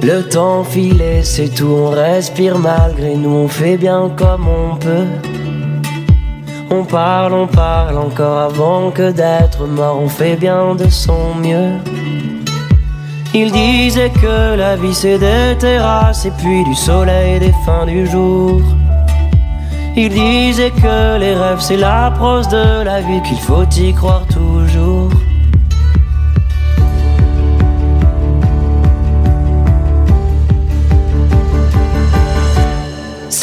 [0.02, 5.06] Le temps filé, c'est tout, on respire malgré nous, on fait bien comme on peut.
[6.76, 11.74] On parle, on parle encore avant que d'être mort, on fait bien de son mieux.
[13.32, 18.08] Il disait que la vie c'est des terrasses et puis du soleil des fins du
[18.08, 18.60] jour.
[19.96, 24.26] Il disait que les rêves c'est la prose de la vie, qu'il faut y croire
[24.26, 24.93] toujours.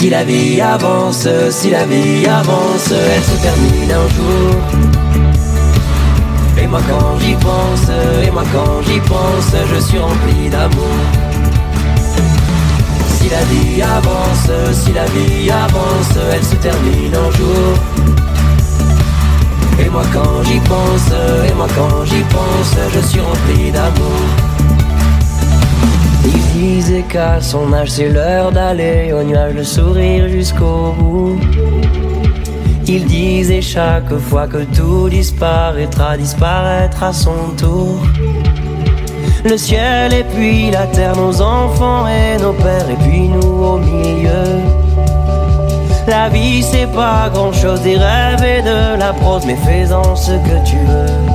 [0.01, 4.55] Si la vie avance, si la vie avance, elle se termine un jour.
[6.57, 7.87] Et moi quand j'y pense,
[8.25, 10.97] et moi quand j'y pense, je suis rempli d'amour.
[13.13, 17.77] Si la vie avance, si la vie avance, elle se termine un jour.
[19.79, 21.11] Et moi quand j'y pense,
[21.47, 24.70] et moi quand j'y pense, je suis rempli d'amour.
[26.25, 31.39] Il disait qu'à son âge c'est l'heure d'aller au nuage le sourire jusqu'au bout.
[32.87, 37.97] Il disait chaque fois que tout disparaîtra, disparaître à son tour.
[39.43, 43.77] Le ciel et puis la terre, nos enfants et nos pères, et puis nous au
[43.77, 44.59] milieu.
[46.07, 50.31] La vie c'est pas grand chose, des rêves et de la prose, mais fais-en ce
[50.31, 51.30] que tu veux.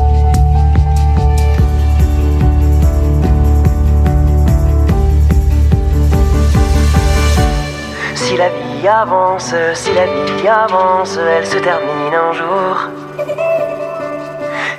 [8.26, 12.88] Si la vie avance, si la vie avance, elle se termine un jour.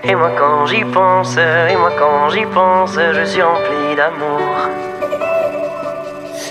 [0.04, 4.52] Et moi quand j'y pense, et moi quand j'y pense, je suis rempli d'amour.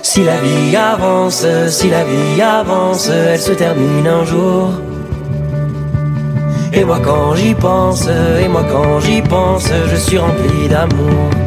[0.02, 4.70] Si la vie avance, si la vie avance, elle se termine un jour.
[6.72, 11.45] Et moi quand j'y pense, et moi quand j'y pense, je suis rempli d'amour.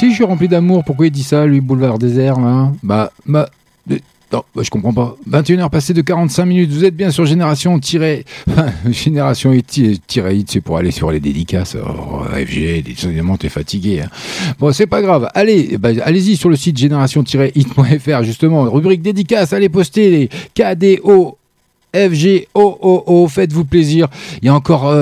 [0.00, 0.82] Aussi, je suis rempli d'amour.
[0.82, 3.50] Pourquoi il dit ça, lui, Boulevard Désert, là Bah, bah.
[4.32, 5.16] Non, je comprends pas.
[5.28, 6.70] 21h passées de 45 minutes.
[6.70, 8.24] Vous êtes bien sur Génération tiré.
[8.90, 10.00] Génération hit,
[10.48, 11.76] c'est pour aller sur les dédicaces.
[11.84, 12.82] Oh, FG,
[13.38, 14.00] t'es fatigué.
[14.00, 14.08] hein.
[14.58, 15.28] Bon, c'est pas grave.
[15.34, 18.62] Allez, bah, allez-y sur le site génération-hit.fr, justement.
[18.70, 21.36] Rubrique dédicace, allez poster les KDO.
[21.94, 24.08] FG, oh oh oh, faites-vous plaisir.
[24.42, 24.92] Il y a encore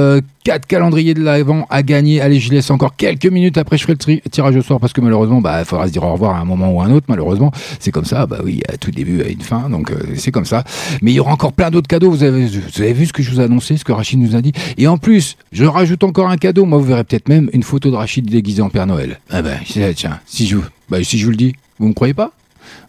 [0.49, 2.23] 4 calendriers de l'avant à gagner.
[2.23, 5.03] Allez, je laisse encore quelques minutes après je ferai le tirage au soir parce que
[5.03, 7.07] malheureusement, bah, il faudra se dire au revoir à un moment ou à un autre.
[7.09, 8.25] Malheureusement, c'est comme ça.
[8.27, 9.69] Bah oui, à tout début, à une fin.
[9.69, 10.65] Donc, euh, c'est comme ça.
[11.03, 12.11] Mais il y aura encore plein d'autres cadeaux.
[12.11, 12.47] Vous avez,
[12.93, 14.53] vu ce que je vous ai annoncé, ce que Rachid nous a dit?
[14.79, 16.65] Et en plus, je rajoute encore un cadeau.
[16.65, 19.21] Moi, vous verrez peut-être même une photo de Rachid déguisé en Père Noël.
[19.31, 20.57] Ah ben, tiens, si je,
[20.89, 22.33] bah, si je vous le dis, vous me croyez pas?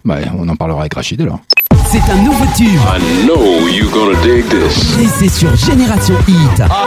[0.06, 1.42] Bah, on en parlera avec Rachid alors.
[1.92, 2.68] C'est un nouveau tube.
[2.68, 4.96] I know you're gonna dig this.
[5.00, 6.62] Et c'est sur Génération Hit.
[6.62, 6.86] Ah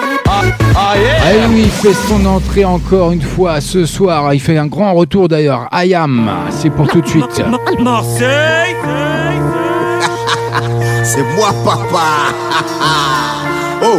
[1.51, 4.33] oui, il fait son entrée encore une fois ce soir.
[4.33, 5.67] Il fait un grand retour d'ailleurs.
[5.73, 7.43] Ayam, c'est pour tout de suite.
[7.81, 8.77] Marseille
[11.03, 12.05] C'est moi, papa.
[13.85, 13.99] Oh,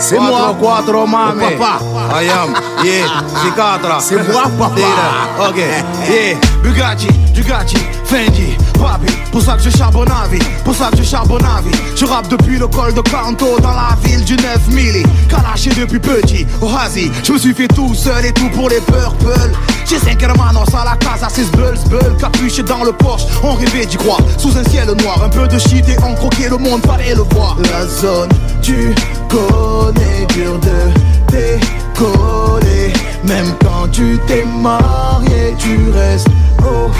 [0.00, 0.56] c'est moi.
[0.60, 1.40] Quattro, mame.
[1.40, 2.20] Oh, papa.
[2.20, 2.54] I am.
[2.84, 3.06] Yeah,
[3.36, 4.00] c'est quatre.
[4.02, 5.48] C'est moi, papa.
[5.48, 5.58] Ok.
[6.10, 9.12] Yeah, Bugatti, Bugatti, Fendi, Papi.
[9.30, 10.38] Pour ça que je charbonne à vie.
[10.64, 11.76] Pour ça que je charbonne à vie.
[11.96, 15.04] Je rappe depuis le col de Canto dans la ville du 9000.
[15.28, 16.46] Calaché depuis petit.
[16.60, 19.50] Au Hazi, je me suis fait tout seul et tout pour les purple.
[19.86, 23.24] J'ai 5 hermanos à la casa, c'est bulls, bulls, capuché dans le Porsche.
[23.42, 24.20] On rêvait d'y croire.
[24.38, 27.22] Sous un ciel noir, un peu de shit et on croquait le monde, fallait le
[27.34, 27.56] voir.
[27.70, 28.28] La zone,
[28.62, 28.94] tu
[29.28, 32.92] connais, dur de décoller.
[33.24, 36.28] Même quand tu t'es marié, tu restes
[36.58, 36.90] au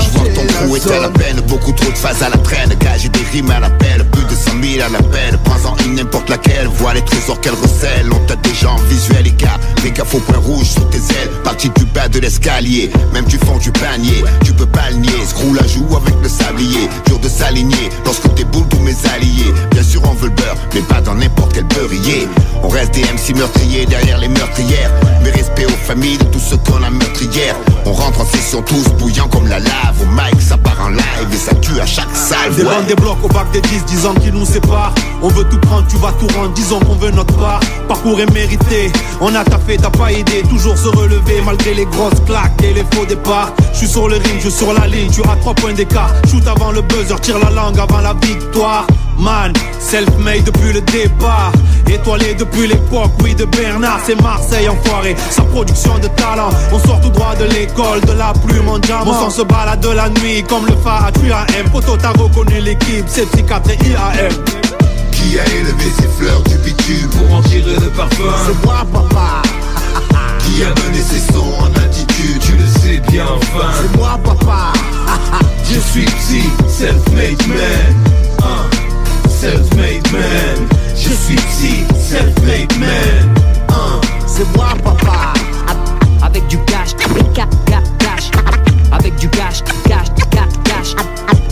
[0.00, 2.76] Je vois ton trou est à la peine, beaucoup trop de phases à la traîne.
[2.98, 5.38] J'ai des rimes à l'appel, plus de 100 000 à l'appel.
[5.44, 8.10] Prends-en une n'importe laquelle, vois les trésors qu'elle recèle.
[8.10, 11.30] On t'a déjà en visuel les gars, les gars faux point rouge sous tes ailes.
[11.44, 14.24] Parti du bas de l'escalier, même du fond du panier.
[14.44, 16.88] Tu peux pas le nier, screw la joue avec le sablier.
[17.06, 19.52] Dur de s'aligner, lorsque t'es boule tous mes alliés.
[19.72, 22.26] Bien sûr on veut le beurre, mais pas dans n'importe quel beurrier.
[22.62, 24.90] On reste des MC meurtriers derrière les meurtrières.
[25.22, 28.88] Mais respect aux familles de tous ceux qu'on a meurtrières On rentre en session tous
[28.98, 32.14] bouillants comme la lave Au mic ça part en live et ça tue à chaque
[32.14, 32.74] salve Des ouais.
[32.74, 34.94] bandes, des blocs au bac des 10, 10 ans qui nous séparent.
[35.22, 37.60] On veut tout prendre, tu vas tout rendre, disons qu'on veut notre part.
[37.88, 40.42] Parcours est mérité, on a taffé, t'as pas aidé.
[40.48, 43.52] Toujours se relever malgré les grosses claques et les faux départs.
[43.72, 46.10] Je suis sur le ring, je suis sur la ligne, tu as 3 points d'écart.
[46.30, 48.86] Shoot avant le buzzer, tire la langue avant la victoire.
[49.18, 51.52] Man, self-made depuis le départ.
[51.88, 55.16] Étoilé depuis l'époque, oui, de Bernard, c'est Marseille enfoiré.
[55.30, 59.04] Sa production de talent, on sort tout droit de l'école, de la plume en diamant.
[59.10, 61.70] On s'en se balade de la nuit comme le phare à QAM.
[61.72, 64.32] Poto, t'as reconnu l'équipe, c'est psychiatre et IAM.
[65.12, 68.32] Qui a élevé ses fleurs du bitume pour en tirer le parfum?
[68.46, 69.42] C'est moi, papa.
[70.44, 72.40] Qui a donné ses sons en attitude?
[72.40, 74.72] Tu le sais bien enfin C'est moi, papa.
[75.68, 77.94] Je suis psy, self-made man
[78.42, 78.70] Hein,
[79.28, 83.45] Self-made man Je suis psy, self-made man
[84.44, 85.32] Papa.
[86.22, 86.94] Avec du cash,
[87.34, 87.46] cash,
[87.98, 88.30] cash,
[88.92, 90.94] avec du cash, cash, cash, cash,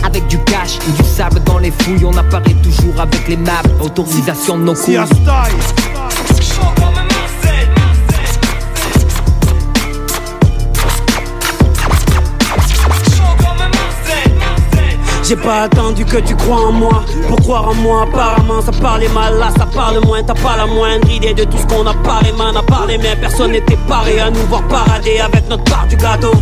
[0.03, 3.63] avec du cash ou du sable dans les fouilles, on apparaît toujours avec les maps,
[3.81, 4.99] autorisation de nos couilles.
[15.27, 17.03] J'ai pas attendu que tu crois en moi.
[17.27, 19.39] Pour croire en moi apparemment ça parlait mal.
[19.39, 22.31] Là ça parle moins T'as pas la moindre idée de tout ce qu'on a parlé
[22.33, 22.55] Man.
[22.55, 24.19] À parler mais personne n'était paré.
[24.19, 26.33] À nous voir parader avec notre part du gâteau.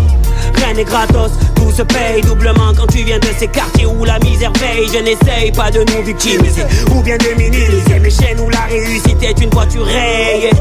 [0.56, 1.32] Rien n'est gratos,
[1.64, 4.88] tout se paye doublement quand tu viens de ces quartiers où la misère veille.
[4.94, 9.22] Je n'essaye pas de nous victimiser ou bien de minimiser mes chaînes où la réussite
[9.22, 10.52] est une voiture rayée.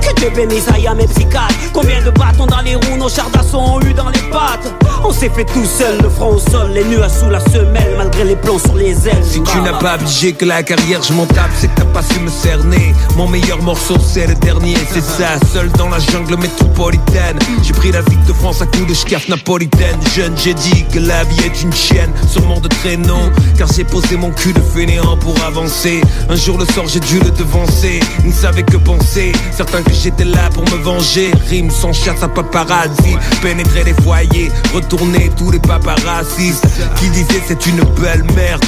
[0.00, 1.54] Que Dieu bénisse Ayam et psychiatre.
[1.72, 4.72] Combien de bâtons dans les roues, nos chars d'assaut ont eu dans les pattes.
[5.04, 8.24] On s'est fait tout seul, le front au sol, les nuages sous la semelle, malgré
[8.24, 9.24] les plans sur les ailes.
[9.24, 12.02] Si tu n'as pas obligé que la carrière je m'en tape, c'est que t'as pas
[12.02, 12.94] su me cerner.
[13.16, 15.38] Mon meilleur morceau c'est le dernier, c'est ça.
[15.52, 17.38] Seul dans la jungle métropolitaine.
[17.62, 19.98] J'ai pris la ville de France à coups de schcaf napolitaine.
[20.14, 23.30] Jeune, j'ai dit que la vie est une chienne, sûrement de traîneau.
[23.56, 26.00] Car j'ai posé mon cul de fainéant pour avancer.
[26.28, 28.00] Un jour le sort j'ai dû le devancer.
[28.24, 31.30] Il ne savait que penser, certains que j'étais là pour me venger.
[31.48, 36.60] Rime sans chasse à paparazzi, pénétrer les foyers, retourner tous les paparazzis
[36.98, 38.64] qui disaient c'est une belle merde.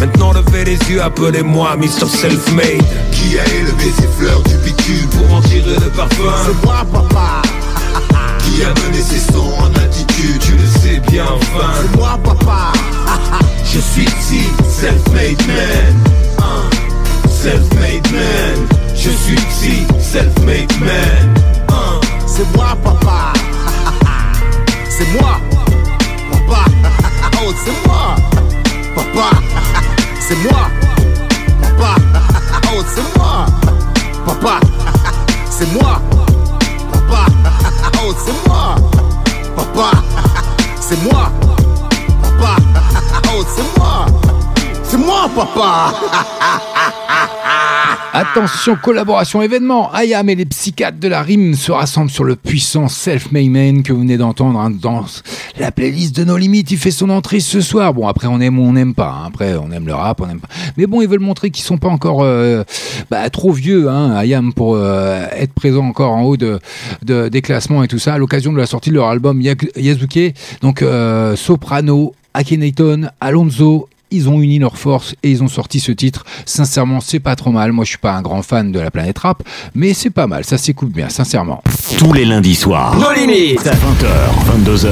[0.00, 2.08] Maintenant levez les yeux, appelez-moi Mr.
[2.08, 2.84] Self-Made.
[3.12, 6.32] Qui a élevé ses fleurs du bitume pour en tirer le parfum?
[6.46, 7.42] C'est moi, papa.
[8.40, 12.72] Qui a donné ses sons en attitude Tu le sais bien enfin C'est moi, papa.
[13.64, 15.94] Je suis ici, self-made man
[17.28, 21.34] Self-made man Je suis ici, self-made man
[22.26, 23.32] C'est moi, papa.
[24.88, 25.38] C'est moi.
[26.30, 26.64] Papa.
[27.40, 28.16] Oh, c'est moi.
[28.96, 29.38] Papa.
[30.20, 30.68] C'est moi.
[31.62, 31.94] Papa.
[32.74, 33.46] Oh, c'est moi.
[34.26, 34.60] Papa.
[35.48, 36.00] C'est moi.
[38.24, 38.74] C'est moi.
[39.56, 39.90] Papa.
[40.80, 41.30] C'est moi.
[42.22, 42.56] Papa.
[43.30, 44.06] Oh, c'est moi.
[44.82, 45.92] C'est moi, papa.
[48.12, 49.92] Attention, collaboration événement.
[49.94, 53.92] Ayam et les psychiatres de la rime se rassemblent sur le puissant Self-Made Man que
[53.92, 55.04] vous venez d'entendre hein, dans
[55.58, 56.70] la playlist de nos limites.
[56.70, 57.92] Il fait son entrée ce soir.
[57.94, 59.10] Bon, après, on aime ou on n'aime pas.
[59.10, 59.24] hein.
[59.26, 60.48] Après, on aime le rap, on aime pas.
[60.76, 62.64] Mais bon, ils veulent montrer qu'ils sont pas encore euh,
[63.10, 66.58] bah, trop vieux, hein, Ayam, pour euh, être présent encore en haut de,
[67.04, 68.14] de- des classements et tout ça.
[68.14, 69.40] À l'occasion de la sortie de leur album
[69.76, 73.88] Yazuke, donc euh, Soprano, Akhenaton, Alonso.
[74.10, 76.24] Ils ont uni leurs forces et ils ont sorti ce titre.
[76.46, 77.72] Sincèrement, c'est pas trop mal.
[77.72, 79.42] Moi, je suis pas un grand fan de la planète rap,
[79.74, 80.44] mais c'est pas mal.
[80.44, 81.62] Ça s'écoute bien, sincèrement.
[81.98, 82.96] Tous les lundis soirs.
[82.98, 83.60] Nos limites.
[83.60, 84.88] 20h, 22h.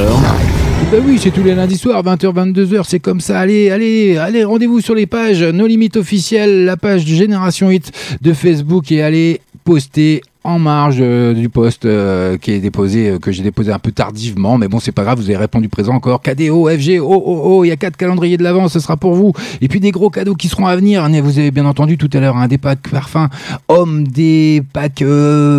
[0.92, 3.40] Bah oui, c'est tous les lundis soirs, 20h, 22h, c'est comme ça.
[3.40, 7.90] Allez, allez, allez, rendez-vous sur les pages No Limites officielles, la page de Génération Hit
[8.20, 13.18] de Facebook et allez poster en marge euh, du poste euh, qui est déposé, euh,
[13.18, 15.94] que j'ai déposé un peu tardivement, mais bon, c'est pas grave, vous avez répondu présent
[15.94, 16.22] encore.
[16.22, 19.14] KDO, FG, oh, oh, oh, il y a quatre calendriers de l'avant, ce sera pour
[19.14, 19.32] vous.
[19.60, 21.06] Et puis des gros cadeaux qui seront à venir.
[21.22, 23.28] Vous avez bien entendu tout à l'heure un des packs parfums
[23.68, 25.04] hommes, des packs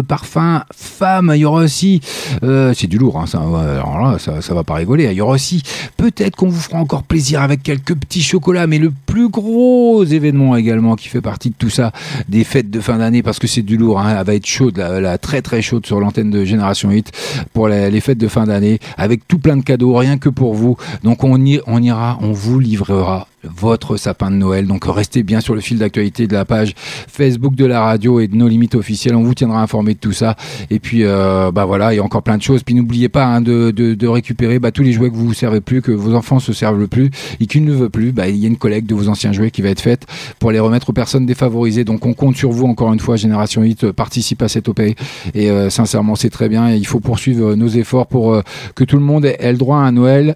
[0.07, 1.31] parfums femmes.
[1.35, 2.01] Il y aura aussi,
[2.41, 5.05] c'est du lourd, hein, ça, ça va pas rigoler.
[5.05, 5.63] Il y aura aussi,
[5.97, 10.55] peut-être qu'on vous fera encore plaisir avec quelques petits chocolats, mais le plus gros événement
[10.55, 11.91] également qui fait partie de tout ça,
[12.29, 14.76] des fêtes de fin d'année, parce que c'est du lourd, hein, elle va être chaude,
[14.77, 17.11] la, très très chaude sur l'antenne de Génération 8
[17.53, 20.53] pour les, les fêtes de fin d'année, avec tout plein de cadeaux, rien que pour
[20.53, 20.77] vous.
[21.03, 24.67] Donc on, y, on ira, on vous livrera votre sapin de Noël.
[24.67, 28.27] Donc restez bien sur le fil d'actualité de la page Facebook de la radio et
[28.27, 29.15] de nos limites officielles.
[29.15, 30.35] On vous tiendra informé de tout ça.
[30.69, 32.63] Et puis euh, bah voilà, il y a encore plein de choses.
[32.63, 35.81] Puis n'oubliez pas hein, de, récupérer bah, tous les jouets que vous vous servez plus,
[35.81, 37.09] que vos enfants se servent le plus
[37.39, 38.11] et qu'ils ne veulent plus.
[38.11, 40.05] Bah, il y a une collecte de vos anciens jouets qui va être faite
[40.39, 41.83] pour les remettre aux personnes défavorisées.
[41.83, 43.15] Donc on compte sur vous encore une fois.
[43.15, 44.95] Génération 8 euh, participe à cette OP et
[45.35, 46.69] euh, sincèrement c'est très bien.
[46.69, 48.41] Et il faut poursuivre nos efforts pour euh,
[48.75, 50.35] que tout le monde ait, ait le droit à un Noël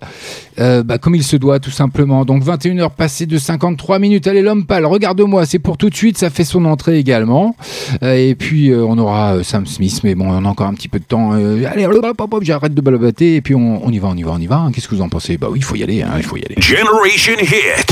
[0.60, 2.26] euh, bah, comme il se doit tout simplement.
[2.26, 4.28] Donc 21h passées de 53 minutes.
[4.28, 7.56] Allez l'homme pâle, regarde-moi, c'est pour tout de suite, ça fait son entrée également.
[8.04, 10.74] Euh, et puis euh, on aura euh, Sam Smith, mais bon, on a encore un
[10.76, 11.32] petit peu de temps.
[11.34, 14.16] Euh, allez, hop, hop, hop, j'arrête de balabater et puis on, on y va, on
[14.16, 14.58] y va, on y va.
[14.58, 14.72] hein.
[14.72, 15.40] Qu'est-ce que vous en pensez?
[15.40, 16.54] Bah oui, il faut y aller, hein, il faut y aller.
[16.60, 17.88] Generation Hit.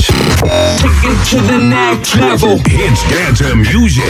[1.28, 2.60] to the next level.
[2.68, 4.04] Hits dance music.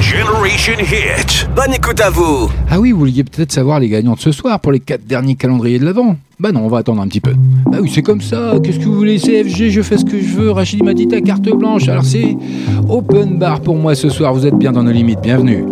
[0.00, 1.48] Generation Hit.
[1.54, 4.58] Bonne écoute à vous Ah oui, vous vouliez peut-être savoir les gagnants de ce soir
[4.58, 7.32] pour les quatre derniers calendriers de l'avant Bah non, on va attendre un petit peu.
[7.70, 8.54] Bah oui, c'est comme ça.
[8.64, 10.50] Qu'est-ce que vous voulez CFG, je fais ce que je veux.
[10.52, 11.86] Rachid m'a dit ta carte blanche.
[11.88, 12.34] Alors c'est
[12.88, 14.32] open bar pour moi ce soir.
[14.32, 15.20] Vous êtes bien dans nos limites.
[15.20, 15.64] Bienvenue.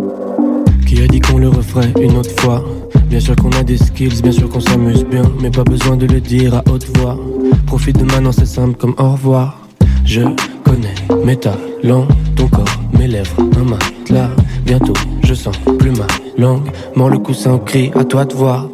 [0.85, 2.63] Qui a dit qu'on le referait une autre fois?
[3.09, 6.05] Bien sûr qu'on a des skills, bien sûr qu'on s'amuse bien Mais pas besoin de
[6.05, 7.17] le dire à haute voix
[7.65, 9.67] Profite de maintenant c'est simple comme au revoir
[10.05, 10.21] Je
[10.69, 11.25] connais.
[11.25, 12.65] Mes talents, ton corps,
[12.97, 14.29] mes lèvres, un matelas.
[14.65, 14.93] Bientôt
[15.23, 16.69] je sens plus ma langue.
[16.95, 18.67] Mord le coussin, crie à toi de voir.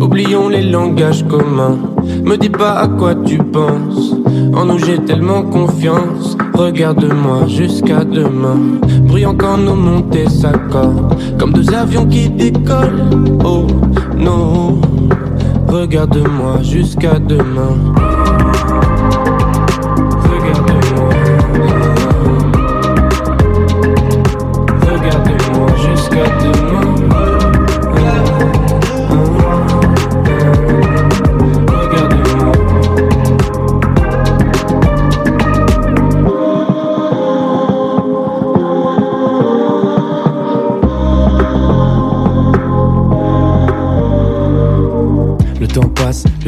[0.00, 1.78] Oublions les langages communs.
[2.24, 4.14] Me dis pas à quoi tu penses.
[4.54, 6.36] En nous j'ai tellement confiance.
[6.54, 8.58] Regarde-moi jusqu'à demain.
[9.04, 11.16] Brillant quand nos montées s'accordent.
[11.38, 13.04] Comme deux avions qui décollent.
[13.44, 13.66] Oh
[14.16, 14.80] non.
[15.68, 17.76] Regarde-moi jusqu'à demain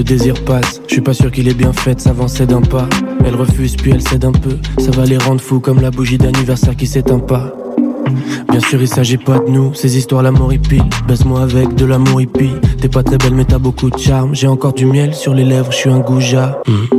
[0.05, 0.81] désir passe.
[0.87, 2.89] Je suis pas sûr qu'il est bien fait s'avancer d'un pas.
[3.25, 4.59] Elle refuse puis elle cède un peu.
[4.79, 7.53] Ça va les rendre fous comme la bougie d'anniversaire qui s'éteint pas.
[8.51, 10.83] Bien sûr, il s'agit pas de nous, ces histoires l'amour hippie.
[11.09, 12.53] Baisse-moi avec de l'amour hippie.
[12.81, 14.35] T'es pas très belle, mais t'as beaucoup de charme.
[14.35, 16.61] J'ai encore du miel sur les lèvres, je suis un goujat.
[16.67, 16.99] Hmm.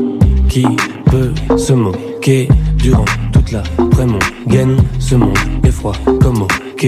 [0.50, 0.66] Qui
[1.06, 2.50] peut se moquer
[2.86, 3.64] durant toute la
[4.06, 6.86] mon gaine Ce monde est froid comme ok.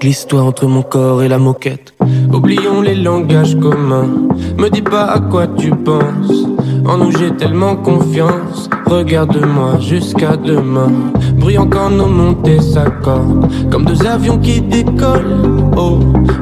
[0.00, 1.94] Glisse-toi entre mon corps et la moquette.
[2.32, 4.28] Oublions les langages communs.
[4.58, 6.44] Me dis pas à quoi tu penses.
[6.86, 8.70] En nous j'ai tellement confiance.
[8.86, 10.92] Regarde-moi jusqu'à demain.
[11.38, 13.48] Brillant quand nos montées s'accordent.
[13.70, 15.64] Comme deux avions qui décollent.
[15.76, 15.98] Oh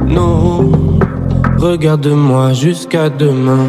[0.06, 0.70] non.
[1.58, 3.68] Regarde-moi jusqu'à demain.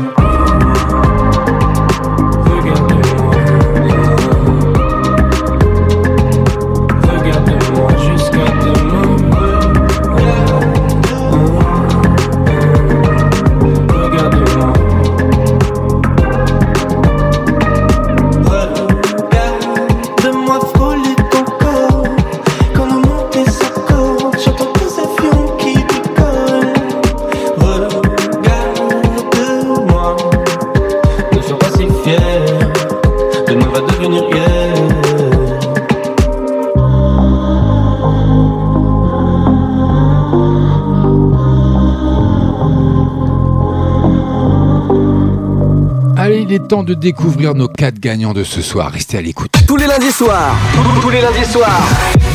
[46.50, 48.92] Il est temps de découvrir nos quatre gagnants de ce soir.
[48.92, 49.52] Restez à l'écoute.
[49.68, 50.56] Tous les lundis soirs,
[51.00, 51.88] tous les lundis soirs,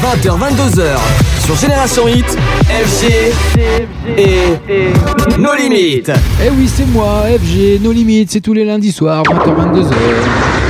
[0.04, 0.96] 20h, 22h,
[1.44, 2.38] sur Génération Hit,
[2.68, 3.32] FG
[4.16, 6.12] et nos limites.
[6.44, 10.63] Eh oui, c'est moi, FG, nos limites, c'est tous les lundis soirs, 20h, 22h.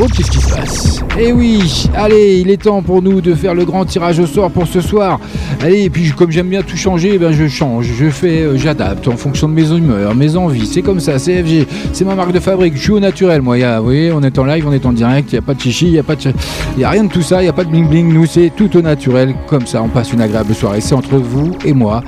[0.00, 3.54] Oh, qu'est-ce qui se passe Eh oui, allez, il est temps pour nous de faire
[3.54, 5.20] le grand tirage au sort pour ce soir.
[5.62, 9.06] Allez, et puis comme j'aime bien tout changer, ben je change, je fais, euh, j'adapte
[9.06, 10.66] en fonction de mes humeurs, mes envies.
[10.66, 12.76] C'est comme ça, CFG, c'est ma marque de fabrique.
[12.76, 13.54] Je suis au naturel, moi.
[13.64, 15.30] A, oui, on est en live, on est en direct.
[15.30, 17.40] Il n'y a pas de chichi, il n'y a a rien de tout ça.
[17.40, 18.12] Il n'y a pas de bling bling.
[18.12, 19.80] Nous, c'est tout au naturel, comme ça.
[19.80, 20.80] On passe une agréable soirée.
[20.80, 22.02] C'est entre vous et moi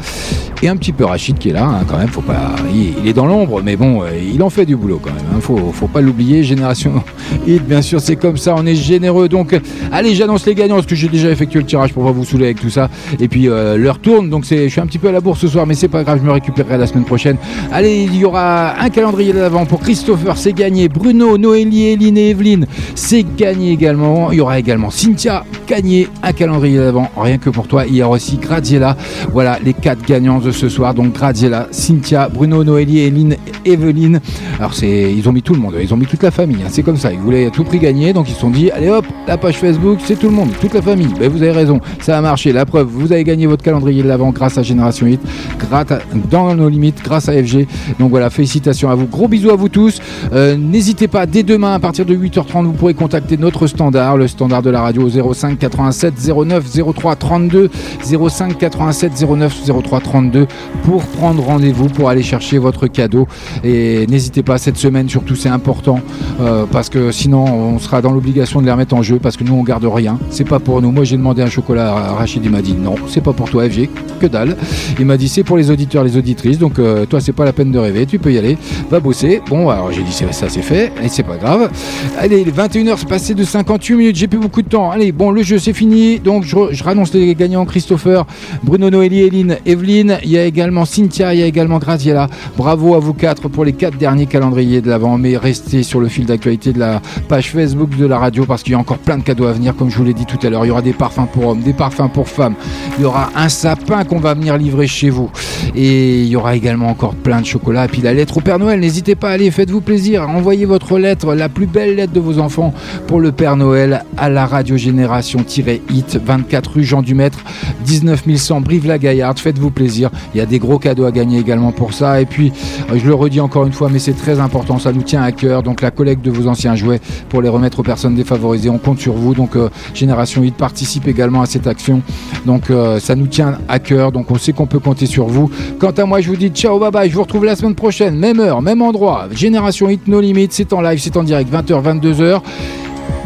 [0.62, 2.56] et un petit peu Rachid qui est là, hein, quand même, faut pas.
[2.72, 5.24] Il, il est dans l'ombre, mais bon, euh, il en fait du boulot quand même.
[5.34, 6.42] hein, faut, faut pas l'oublier.
[6.42, 7.02] Génération
[7.46, 9.28] Hit, bien sûr, c'est comme ça, on est généreux.
[9.28, 9.58] Donc,
[9.92, 12.46] allez, j'annonce les gagnants parce que j'ai déjà effectué le tirage pour pas vous saouler
[12.46, 12.88] avec tout ça.
[13.20, 15.48] Et puis euh, l'heure tourne, donc je suis un petit peu à la bourse ce
[15.48, 17.36] soir, mais c'est pas grave, je me récupérerai la semaine prochaine.
[17.72, 20.88] Allez, il y aura un calendrier d'avant pour Christopher, c'est gagné.
[20.88, 24.32] Bruno, Noélie, Eline et Evelyne, c'est gagné également.
[24.32, 27.84] Il y aura également Cynthia, gagné un calendrier d'avant, rien que pour toi.
[27.86, 28.96] Il y aura aussi Graziella.
[29.32, 30.94] Voilà les quatre gagnants de ce soir.
[30.94, 34.20] Donc Graziella, Cynthia, Bruno, Noélie, Eline, Evelyne.
[34.58, 36.62] Alors c'est, ils ont mis tout le monde, ils ont mis toute la famille.
[36.64, 36.68] hein.
[36.70, 37.12] C'est comme ça.
[37.12, 39.98] Ils voulaient tout prix gagner, donc ils se sont dit, allez hop, la page Facebook,
[40.04, 41.08] c'est tout le monde, toute la famille.
[41.18, 42.52] Ben, vous avez raison, ça a marché.
[42.52, 45.20] La preuve, vous avez gagné votre calendrier de l'avant grâce à Génération 8,
[45.58, 45.98] grâce à-
[46.30, 47.66] dans nos limites, grâce à FG.
[47.98, 49.06] Donc voilà, félicitations à vous.
[49.06, 50.00] Gros bisous à vous tous.
[50.32, 54.28] Euh, N'hésitez pas, dès demain, à partir de 8h30, vous pourrez contacter notre standard, le
[54.28, 56.14] standard de la radio 05 87
[56.46, 56.64] 09
[56.94, 57.70] 03 32
[58.02, 60.46] 05 87 09 03 32
[60.84, 63.26] pour prendre rendez-vous pour aller chercher votre cadeau.
[63.64, 66.00] Et n'hésitez pas cette semaine, surtout c'est important
[66.40, 69.44] euh, parce que sinon on sera dans l'obligation de les remettre en jeu parce que
[69.44, 70.18] nous on garde rien.
[70.30, 70.92] C'est pas pour nous.
[70.92, 73.68] Moi j'ai demandé un chocolat à Rachid, il m'a dit non, c'est pas pour toi
[73.68, 73.88] FG,
[74.20, 74.56] que dalle.
[74.98, 76.58] Il m'a dit c'est pour les auditeurs, les auditrices.
[76.58, 78.58] Donc euh, toi c'est pas la peine de rêver, tu peux y aller,
[78.90, 79.40] va bosser.
[79.48, 81.70] Bon alors j'ai dit ça c'est fait et c'est pas grave.
[82.18, 84.90] Allez, les 21h c'est passé de 58 minutes, j'ai plus beaucoup de temps.
[84.90, 86.18] Allez, bon le jeu c'est fini.
[86.20, 88.26] Donc je, je rannonce les gagnants Christopher,
[88.62, 92.28] Bruno Noélie, Eline, Evelyne, il y a également Cynthia, il y a également Graziella.
[92.56, 95.18] Bravo à vous quatre pour les quatre derniers calendriers de l'avant.
[95.18, 98.72] Mais restez sur le fil d'actualité de la page Facebook de la radio parce qu'il
[98.72, 99.74] y a encore plein de cadeaux à venir.
[99.76, 101.60] Comme je vous l'ai dit tout à l'heure, il y aura des parfums pour hommes,
[101.60, 102.54] des parfums pour femmes.
[102.98, 105.30] Il y aura un sapin qu'on va venir livrer chez vous.
[105.74, 107.86] Et il y aura également encore plein de chocolat.
[107.86, 110.28] Et puis la lettre au Père Noël, n'hésitez pas à aller, faites-vous plaisir.
[110.28, 112.72] Envoyez votre lettre, la plus belle lettre de vos enfants
[113.06, 117.38] pour le Père Noël à la radio Génération-Hit, 24 rue Jean Dumaître,
[117.84, 119.38] 19 100 Brive-la-Gaillarde.
[119.38, 120.10] Faites-vous plaisir.
[120.34, 122.20] Il y a des gros cadeaux à gagner également pour ça.
[122.20, 122.52] Et puis,
[122.90, 125.32] euh, je le redis encore une fois, mais c'est très important, ça nous tient à
[125.32, 125.62] cœur.
[125.62, 129.00] Donc la collecte de vos anciens jouets pour les remettre aux personnes défavorisées, on compte
[129.00, 129.34] sur vous.
[129.34, 132.02] Donc euh, Génération 8 participe également à cette action.
[132.44, 134.12] Donc euh, ça nous tient à cœur.
[134.12, 135.50] Donc on sait qu'on peut compter sur vous.
[135.78, 137.08] Quant à moi, je vous dis ciao, bye bye.
[137.10, 139.28] Je vous retrouve la semaine prochaine, même heure, même endroit.
[139.30, 140.52] Génération 8, no limites.
[140.52, 142.40] C'est en live, c'est en direct, 20h, 22h.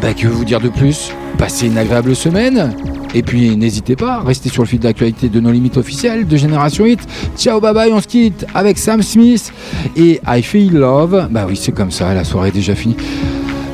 [0.01, 1.11] Bah, que vous dire de plus?
[1.37, 2.73] Passez une agréable semaine.
[3.13, 6.85] Et puis n'hésitez pas, restez sur le fil d'actualité de nos limites officielles de Génération
[6.85, 6.99] 8.
[7.37, 9.51] Ciao, bye bye, on se quitte avec Sam Smith
[9.97, 11.27] et I Feel Love.
[11.29, 12.95] Bah oui, c'est comme ça, la soirée est déjà finie.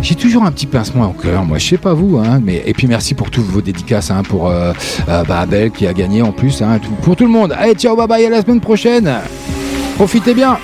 [0.02, 2.74] J'ai toujours un petit pincement au cœur, moi je sais pas vous, hein, mais et
[2.74, 4.72] puis merci pour toutes vos dédicaces, hein, pour euh,
[5.10, 7.54] euh, bah, Abel qui a gagné en plus, hein, pour tout le monde.
[7.58, 9.12] Allez, ciao, bye bye, à la semaine prochaine.
[9.96, 10.58] Profitez bien.